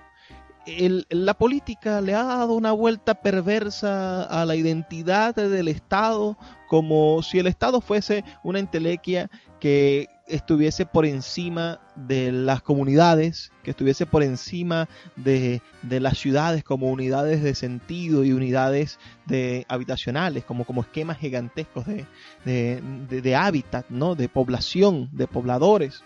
la 1.10 1.34
política 1.36 2.02
le 2.02 2.14
ha 2.14 2.24
dado 2.24 2.54
una 2.54 2.72
vuelta 2.72 3.16
perversa 3.16 4.24
a 4.24 4.46
la 4.46 4.56
identidad 4.56 5.34
del 5.36 5.68
Estado, 5.68 6.38
como 6.68 7.22
si 7.24 7.40
el 7.40 7.48
Estado 7.48 7.82
fuese 7.82 8.24
una 8.44 8.60
entelequia 8.60 9.30
que 9.62 10.10
estuviese 10.28 10.88
por 10.88 11.06
encima 11.06 11.80
de 11.96 12.32
las 12.32 12.64
comunidades, 12.64 13.52
que 13.64 13.70
estuviese 13.70 14.08
por 14.08 14.24
encima 14.24 14.90
de, 15.16 15.62
las 15.84 16.18
ciudades 16.18 16.64
como 16.64 16.90
unidades 16.90 17.44
de 17.44 17.54
sentido 17.54 18.24
y 18.24 18.34
unidades 18.34 19.00
de 19.28 19.66
habitacionales, 19.70 20.44
como, 20.46 20.66
como 20.66 20.82
esquemas 20.82 21.20
gigantescos 21.20 21.86
de, 21.86 22.08
de, 22.44 23.36
hábitat, 23.36 23.86
¿no? 23.90 24.16
de 24.16 24.28
población, 24.28 25.10
de 25.12 25.28
pobladores. 25.28 26.04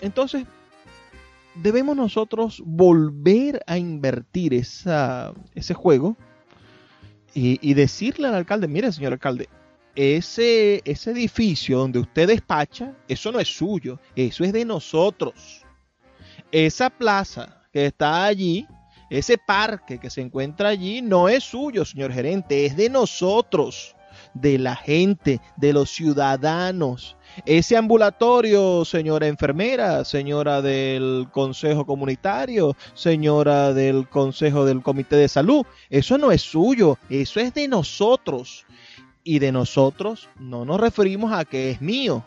Entonces, 0.00 0.44
debemos 1.54 1.96
nosotros 1.96 2.60
volver 2.66 3.62
a 3.68 3.78
invertir 3.78 4.54
ese 4.54 5.74
juego 5.74 6.16
y, 7.32 7.60
y 7.62 7.74
decirle 7.74 8.26
al 8.26 8.34
alcalde, 8.34 8.66
mire 8.66 8.90
señor 8.90 9.12
alcalde, 9.12 9.48
ese, 9.96 10.82
ese 10.84 11.10
edificio 11.10 11.78
donde 11.78 11.98
usted 11.98 12.28
despacha, 12.28 12.94
eso 13.08 13.32
no 13.32 13.40
es 13.40 13.48
suyo, 13.48 13.98
eso 14.14 14.44
es 14.44 14.52
de 14.52 14.64
nosotros. 14.64 15.64
Esa 16.52 16.90
plaza 16.90 17.62
que 17.72 17.86
está 17.86 18.24
allí, 18.26 18.66
ese 19.10 19.38
parque 19.38 19.98
que 19.98 20.10
se 20.10 20.20
encuentra 20.20 20.68
allí, 20.68 21.00
no 21.00 21.28
es 21.28 21.44
suyo, 21.44 21.84
señor 21.84 22.12
gerente, 22.12 22.66
es 22.66 22.76
de 22.76 22.90
nosotros, 22.90 23.96
de 24.34 24.58
la 24.58 24.76
gente, 24.76 25.40
de 25.56 25.72
los 25.72 25.90
ciudadanos. 25.90 27.16
Ese 27.46 27.76
ambulatorio, 27.76 28.84
señora 28.84 29.26
enfermera, 29.26 30.04
señora 30.04 30.60
del 30.60 31.28
Consejo 31.32 31.86
Comunitario, 31.86 32.76
señora 32.94 33.72
del 33.72 34.08
Consejo 34.08 34.64
del 34.64 34.82
Comité 34.82 35.16
de 35.16 35.28
Salud, 35.28 35.64
eso 35.88 36.18
no 36.18 36.32
es 36.32 36.42
suyo, 36.42 36.98
eso 37.08 37.40
es 37.40 37.54
de 37.54 37.68
nosotros 37.68 38.66
y 39.26 39.40
de 39.40 39.50
nosotros 39.50 40.28
no 40.38 40.64
nos 40.64 40.80
referimos 40.80 41.32
a 41.32 41.44
que 41.44 41.70
es 41.70 41.82
mío, 41.82 42.24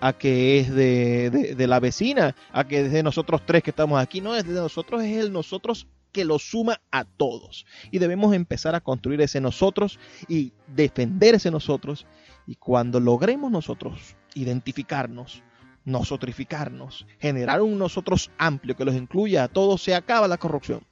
a 0.00 0.14
que 0.14 0.58
es 0.58 0.74
de, 0.74 1.28
de, 1.54 1.66
la 1.66 1.80
vecina, 1.80 2.34
a 2.50 2.66
que 2.66 2.86
es 2.86 2.92
de 2.92 3.02
nosotros 3.02 3.42
tres 3.44 3.62
que 3.62 3.68
estamos 3.68 4.00
aquí. 4.00 4.22
No, 4.22 4.34
es 4.34 4.46
de 4.46 4.54
nosotros, 4.54 5.02
es 5.02 5.18
el 5.18 5.34
nosotros 5.34 5.86
que 6.12 6.24
lo 6.24 6.38
suma 6.38 6.80
a 6.90 7.04
todos. 7.04 7.66
Y 7.90 7.98
debemos 7.98 8.34
empezar 8.34 8.74
a 8.74 8.80
construir 8.80 9.20
ese 9.20 9.38
nosotros 9.42 9.98
y 10.28 10.54
defender 10.66 11.34
ese 11.34 11.50
nosotros. 11.50 12.06
Y 12.46 12.54
cuando 12.54 13.00
logremos 13.00 13.52
nosotros 13.52 14.16
identificarnos, 14.34 15.42
nosotrificarnos, 15.84 17.06
generar 17.18 17.60
un 17.60 17.76
nosotros 17.76 18.30
amplio 18.38 18.74
que 18.74 18.86
los 18.86 18.94
incluya 18.94 19.44
a 19.44 19.48
todos, 19.48 19.82
se 19.82 19.94
acaba 19.94 20.26
la 20.26 20.38
corrupción. 20.38 20.86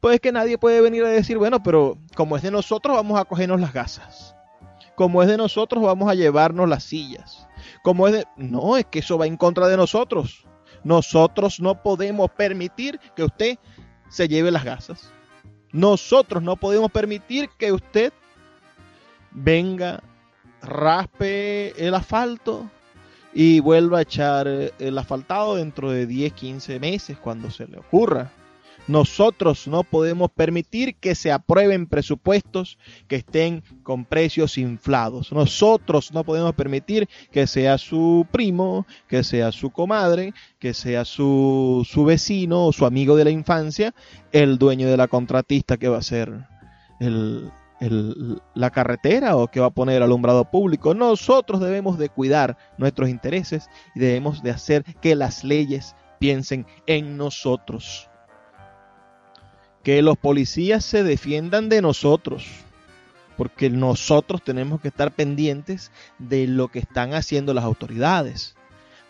Pues 0.00 0.16
es 0.16 0.20
que 0.20 0.30
nadie 0.30 0.58
puede 0.58 0.82
venir 0.82 1.04
a 1.04 1.08
decir, 1.08 1.38
bueno, 1.38 1.62
pero 1.62 1.96
como 2.14 2.36
es 2.36 2.42
de 2.42 2.50
nosotros, 2.50 2.94
vamos 2.94 3.18
a 3.18 3.24
cogernos 3.24 3.58
las 3.58 3.72
gasas 3.72 4.33
como 4.94 5.22
es 5.22 5.28
de 5.28 5.36
nosotros, 5.36 5.82
vamos 5.82 6.08
a 6.08 6.14
llevarnos 6.14 6.68
las 6.68 6.84
sillas. 6.84 7.46
Como 7.82 8.06
es 8.06 8.14
de... 8.14 8.24
No, 8.36 8.76
es 8.76 8.86
que 8.86 9.00
eso 9.00 9.18
va 9.18 9.26
en 9.26 9.36
contra 9.36 9.68
de 9.68 9.76
nosotros. 9.76 10.44
Nosotros 10.82 11.60
no 11.60 11.82
podemos 11.82 12.30
permitir 12.30 13.00
que 13.16 13.24
usted 13.24 13.58
se 14.08 14.28
lleve 14.28 14.50
las 14.50 14.64
gasas. 14.64 15.10
Nosotros 15.72 16.42
no 16.42 16.56
podemos 16.56 16.90
permitir 16.90 17.48
que 17.58 17.72
usted 17.72 18.12
venga, 19.32 20.02
raspe 20.62 21.72
el 21.84 21.94
asfalto 21.94 22.70
y 23.32 23.60
vuelva 23.60 23.98
a 23.98 24.02
echar 24.02 24.46
el 24.46 24.98
asfaltado 24.98 25.56
dentro 25.56 25.90
de 25.90 26.06
10, 26.06 26.32
15 26.32 26.78
meses 26.78 27.18
cuando 27.18 27.50
se 27.50 27.66
le 27.66 27.78
ocurra. 27.78 28.30
Nosotros 28.86 29.66
no 29.66 29.82
podemos 29.82 30.30
permitir 30.30 30.96
que 30.96 31.14
se 31.14 31.32
aprueben 31.32 31.86
presupuestos 31.86 32.78
que 33.08 33.16
estén 33.16 33.62
con 33.82 34.04
precios 34.04 34.58
inflados. 34.58 35.32
Nosotros 35.32 36.12
no 36.12 36.22
podemos 36.22 36.54
permitir 36.54 37.08
que 37.30 37.46
sea 37.46 37.78
su 37.78 38.26
primo, 38.30 38.86
que 39.08 39.24
sea 39.24 39.52
su 39.52 39.70
comadre, 39.70 40.34
que 40.58 40.74
sea 40.74 41.06
su, 41.06 41.86
su 41.88 42.04
vecino 42.04 42.66
o 42.66 42.72
su 42.72 42.84
amigo 42.84 43.16
de 43.16 43.24
la 43.24 43.30
infancia 43.30 43.94
el 44.32 44.58
dueño 44.58 44.88
de 44.88 44.96
la 44.98 45.08
contratista 45.08 45.78
que 45.78 45.88
va 45.88 45.98
a 45.98 46.02
ser 46.02 46.46
la 48.54 48.70
carretera 48.70 49.36
o 49.36 49.48
que 49.48 49.60
va 49.60 49.66
a 49.66 49.70
poner 49.70 50.02
alumbrado 50.02 50.50
público. 50.50 50.94
Nosotros 50.94 51.60
debemos 51.60 51.98
de 51.98 52.10
cuidar 52.10 52.58
nuestros 52.76 53.08
intereses 53.08 53.70
y 53.94 54.00
debemos 54.00 54.42
de 54.42 54.50
hacer 54.50 54.84
que 55.00 55.14
las 55.14 55.42
leyes 55.42 55.96
piensen 56.18 56.66
en 56.86 57.16
nosotros 57.16 58.10
que 59.84 60.00
los 60.00 60.16
policías 60.16 60.82
se 60.84 61.04
defiendan 61.04 61.68
de 61.68 61.82
nosotros, 61.82 62.46
porque 63.36 63.68
nosotros 63.68 64.42
tenemos 64.42 64.80
que 64.80 64.88
estar 64.88 65.12
pendientes 65.12 65.92
de 66.18 66.48
lo 66.48 66.68
que 66.68 66.78
están 66.78 67.12
haciendo 67.12 67.52
las 67.52 67.64
autoridades. 67.64 68.56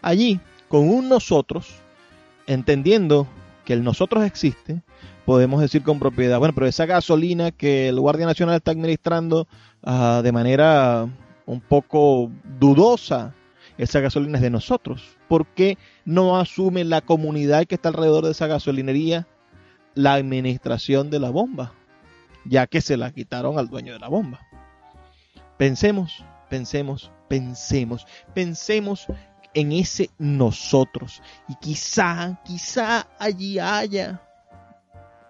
Allí, 0.03 0.41
con 0.68 0.89
un 0.89 1.09
nosotros, 1.09 1.77
entendiendo 2.49 3.29
que 3.64 3.72
el 3.72 3.85
nosotros 3.85 4.25
existe, 4.25 4.83
podemos 5.25 5.61
decir 5.61 5.85
con 5.85 6.01
propiedad, 6.01 6.41
bueno, 6.41 6.55
pero 6.55 6.66
esa 6.66 6.87
gasolina 6.87 7.53
que 7.53 7.89
el 7.89 8.01
Guardia 8.01 8.27
Nacional 8.27 8.57
está 8.57 8.72
administrando 8.72 9.47
ah, 9.85 10.20
de 10.25 10.33
manera 10.33 11.09
un 11.47 11.61
poco 11.61 12.33
dudosa, 12.59 13.33
esa 13.79 14.01
gasolina 14.01 14.39
es 14.39 14.43
de 14.43 14.51
nosotros. 14.51 15.16
¿Por 15.29 15.47
qué 15.47 15.79
no 16.05 16.37
asume 16.37 16.85
la 16.85 17.01
comunidad 17.01 17.64
que 17.64 17.77
está 17.77 17.91
alrededor 17.91 18.25
de 18.25 18.33
esa 18.33 18.47
gasolinería 18.49 19.27
la 19.95 20.14
administración 20.14 21.11
de 21.11 21.20
la 21.20 21.30
bomba, 21.30 21.72
ya 22.45 22.66
que 22.66 22.80
se 22.80 22.97
la 22.97 23.11
quitaron 23.11 23.59
al 23.59 23.68
dueño 23.68 23.92
de 23.92 23.99
la 23.99 24.09
bomba. 24.09 24.40
Pensemos, 25.57 26.24
pensemos, 26.49 27.11
pensemos, 27.28 28.07
pensemos 28.34 29.07
en 29.55 29.72
ese 29.72 30.11
nosotros. 30.18 31.22
Y 31.49 31.55
quizá, 31.57 32.40
quizá 32.45 33.07
allí 33.18 33.59
haya, 33.59 34.20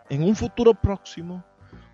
en 0.09 0.23
un 0.23 0.35
futuro 0.35 0.75
próximo, 0.75 1.45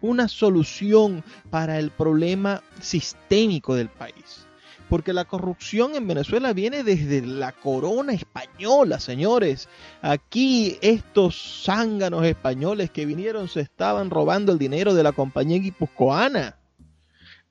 una 0.01 0.29
solución 0.29 1.25
para 1.51 1.79
el 1.79 1.91
problema 1.91 2.63
sistémico 2.81 3.75
del 3.75 3.89
país 3.89 4.47
porque 4.91 5.13
la 5.13 5.25
corrupción 5.25 5.95
en 5.95 6.09
Venezuela 6.09 6.53
viene 6.53 6.83
desde 6.83 7.25
la 7.25 7.53
corona 7.53 8.13
española, 8.13 8.99
señores. 8.99 9.69
Aquí 10.03 10.79
estos 10.83 11.63
zánganos 11.65 12.27
españoles 12.27 12.91
que 12.91 13.07
vinieron 13.07 13.49
se 13.49 13.61
estaban 13.61 14.11
robando 14.11 14.51
el 14.51 14.59
dinero 14.59 14.93
de 14.93 15.05
la 15.05 15.13
compañía 15.13 15.61
guipuzcoana. 15.61 16.59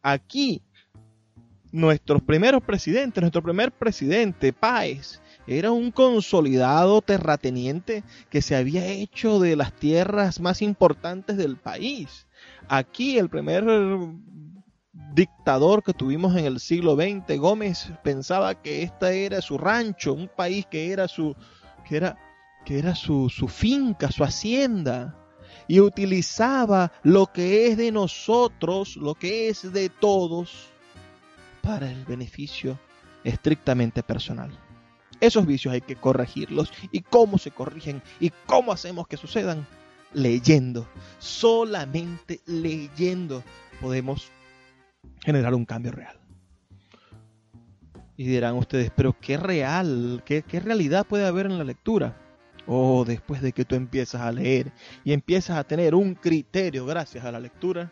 Aquí 0.02 0.62
nuestros 1.72 2.22
primeros 2.22 2.62
presidentes, 2.62 3.22
nuestro 3.22 3.42
primer 3.42 3.72
presidente, 3.72 4.52
Páez, 4.52 5.22
era 5.48 5.72
un 5.72 5.92
consolidado 5.92 7.02
terrateniente 7.02 8.04
que 8.30 8.42
se 8.42 8.58
había 8.58 8.86
hecho 8.86 9.40
de 9.40 9.56
las 9.56 9.72
tierras 9.72 10.42
más 10.42 10.62
importantes 10.62 11.38
del 11.38 11.56
país. 11.56 12.28
Aquí 12.68 13.18
el 13.18 13.30
primer 13.30 13.64
dictador 15.14 15.84
que 15.84 15.94
tuvimos 15.94 16.36
en 16.36 16.46
el 16.46 16.60
siglo 16.60 16.96
XX, 16.96 17.38
Gómez 17.38 17.92
pensaba 18.04 18.62
que 18.62 18.84
este 18.84 19.26
era 19.26 19.42
su 19.42 19.58
rancho, 19.58 20.14
un 20.14 20.28
país 20.28 20.66
que 20.66 20.92
era 20.92 21.08
su, 21.08 21.36
que 21.88 21.98
era, 21.98 22.18
que 22.66 22.80
era 22.80 22.96
su, 22.96 23.30
su 23.30 23.48
finca, 23.48 24.12
su 24.12 24.24
hacienda, 24.24 25.16
y 25.68 25.80
utilizaba 25.80 26.92
lo 27.04 27.28
que 27.28 27.68
es 27.68 27.78
de 27.78 27.92
nosotros, 27.92 28.96
lo 28.98 29.16
que 29.16 29.50
es 29.50 29.72
de 29.72 29.90
todos, 29.90 30.68
para 31.62 31.90
el 31.90 32.06
beneficio 32.06 32.80
estrictamente 33.24 34.04
personal. 34.04 34.52
Esos 35.20 35.46
vicios 35.46 35.74
hay 35.74 35.82
que 35.82 35.96
corregirlos. 35.96 36.72
¿Y 36.92 37.02
cómo 37.02 37.38
se 37.38 37.52
corrigen? 37.52 38.02
¿Y 38.20 38.32
cómo 38.46 38.72
hacemos 38.72 39.08
que 39.08 39.18
sucedan? 39.18 39.68
Leyendo. 40.14 40.88
Solamente 41.20 42.40
leyendo 42.46 43.44
podemos 43.82 44.32
generar 45.24 45.54
un 45.54 45.66
cambio 45.66 45.92
real. 45.92 46.20
Y 48.18 48.26
dirán 48.26 48.56
ustedes, 48.56 48.92
pero 48.94 49.16
¿qué 49.20 49.38
real? 49.38 50.22
¿Qué, 50.26 50.44
realidad 50.60 51.08
puede 51.08 51.26
haber 51.26 51.46
en 51.46 51.58
la 51.58 51.64
lectura? 51.64 52.18
Oh, 52.68 53.06
después 53.06 53.42
de 53.42 53.54
que 53.54 53.64
tú 53.64 53.76
empiezas 53.76 54.22
a 54.22 54.32
leer 54.32 54.74
y 55.06 55.14
empiezas 55.14 55.58
a 55.58 55.64
tener 55.64 55.96
un 55.96 56.16
criterio 56.16 56.86
gracias 56.86 57.24
a 57.24 57.32
la 57.32 57.40
lectura, 57.40 57.92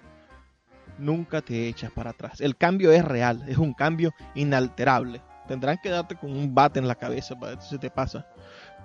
nunca 1.00 1.42
te 1.42 1.70
echas 1.70 1.92
para 1.92 2.10
atrás. 2.10 2.42
El 2.42 2.58
cambio 2.58 2.92
es 2.92 3.06
real, 3.06 3.46
es 3.48 3.58
un 3.58 3.74
cambio 3.74 4.14
inalterable. 4.36 5.22
Tendrán 5.48 5.78
que 5.82 5.90
darte 5.90 6.16
con 6.16 6.32
un 6.32 6.54
bate 6.54 6.80
en 6.80 6.90
la 6.90 6.96
cabeza 6.96 7.40
para 7.40 7.56
ver 7.56 7.64
si 7.64 7.78
te 7.78 7.90
pasa. 7.90 8.28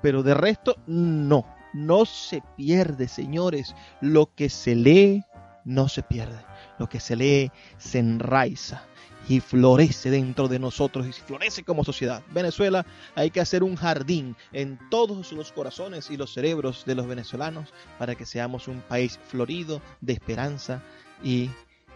Pero 0.00 0.22
de 0.22 0.34
resto, 0.34 0.76
no. 0.86 1.44
No 1.74 2.04
se 2.04 2.42
pierde, 2.56 3.08
señores. 3.08 3.74
Lo 4.00 4.32
que 4.34 4.48
se 4.48 4.74
lee, 4.74 5.24
no 5.64 5.88
se 5.88 6.02
pierde. 6.02 6.44
Lo 6.78 6.88
que 6.88 7.00
se 7.00 7.16
lee, 7.16 7.50
se 7.78 7.98
enraiza 7.98 8.84
y 9.28 9.40
florece 9.40 10.10
dentro 10.10 10.48
de 10.48 10.58
nosotros 10.58 11.06
y 11.06 11.12
florece 11.12 11.62
como 11.62 11.84
sociedad. 11.84 12.22
Venezuela 12.32 12.84
hay 13.14 13.30
que 13.30 13.40
hacer 13.40 13.62
un 13.62 13.76
jardín 13.76 14.36
en 14.52 14.78
todos 14.90 15.32
los 15.32 15.52
corazones 15.52 16.10
y 16.10 16.16
los 16.16 16.32
cerebros 16.32 16.84
de 16.86 16.94
los 16.94 17.06
venezolanos 17.06 17.72
para 17.98 18.14
que 18.14 18.26
seamos 18.26 18.68
un 18.68 18.80
país 18.80 19.18
florido 19.28 19.80
de 20.00 20.12
esperanza 20.14 20.82
y 21.22 21.50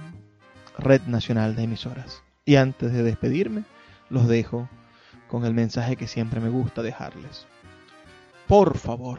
red 0.78 1.03
nacional 1.03 1.57
de 1.57 1.64
emisoras. 1.64 2.22
Y 2.44 2.57
antes 2.57 2.92
de 2.92 3.03
despedirme, 3.03 3.64
los 4.09 4.28
dejo 4.28 4.68
con 5.28 5.44
el 5.44 5.55
mensaje 5.55 5.97
que 5.97 6.07
siempre 6.07 6.40
me 6.40 6.49
gusta 6.49 6.82
dejarles. 6.82 7.47
Por 8.47 8.78
favor, 8.78 9.18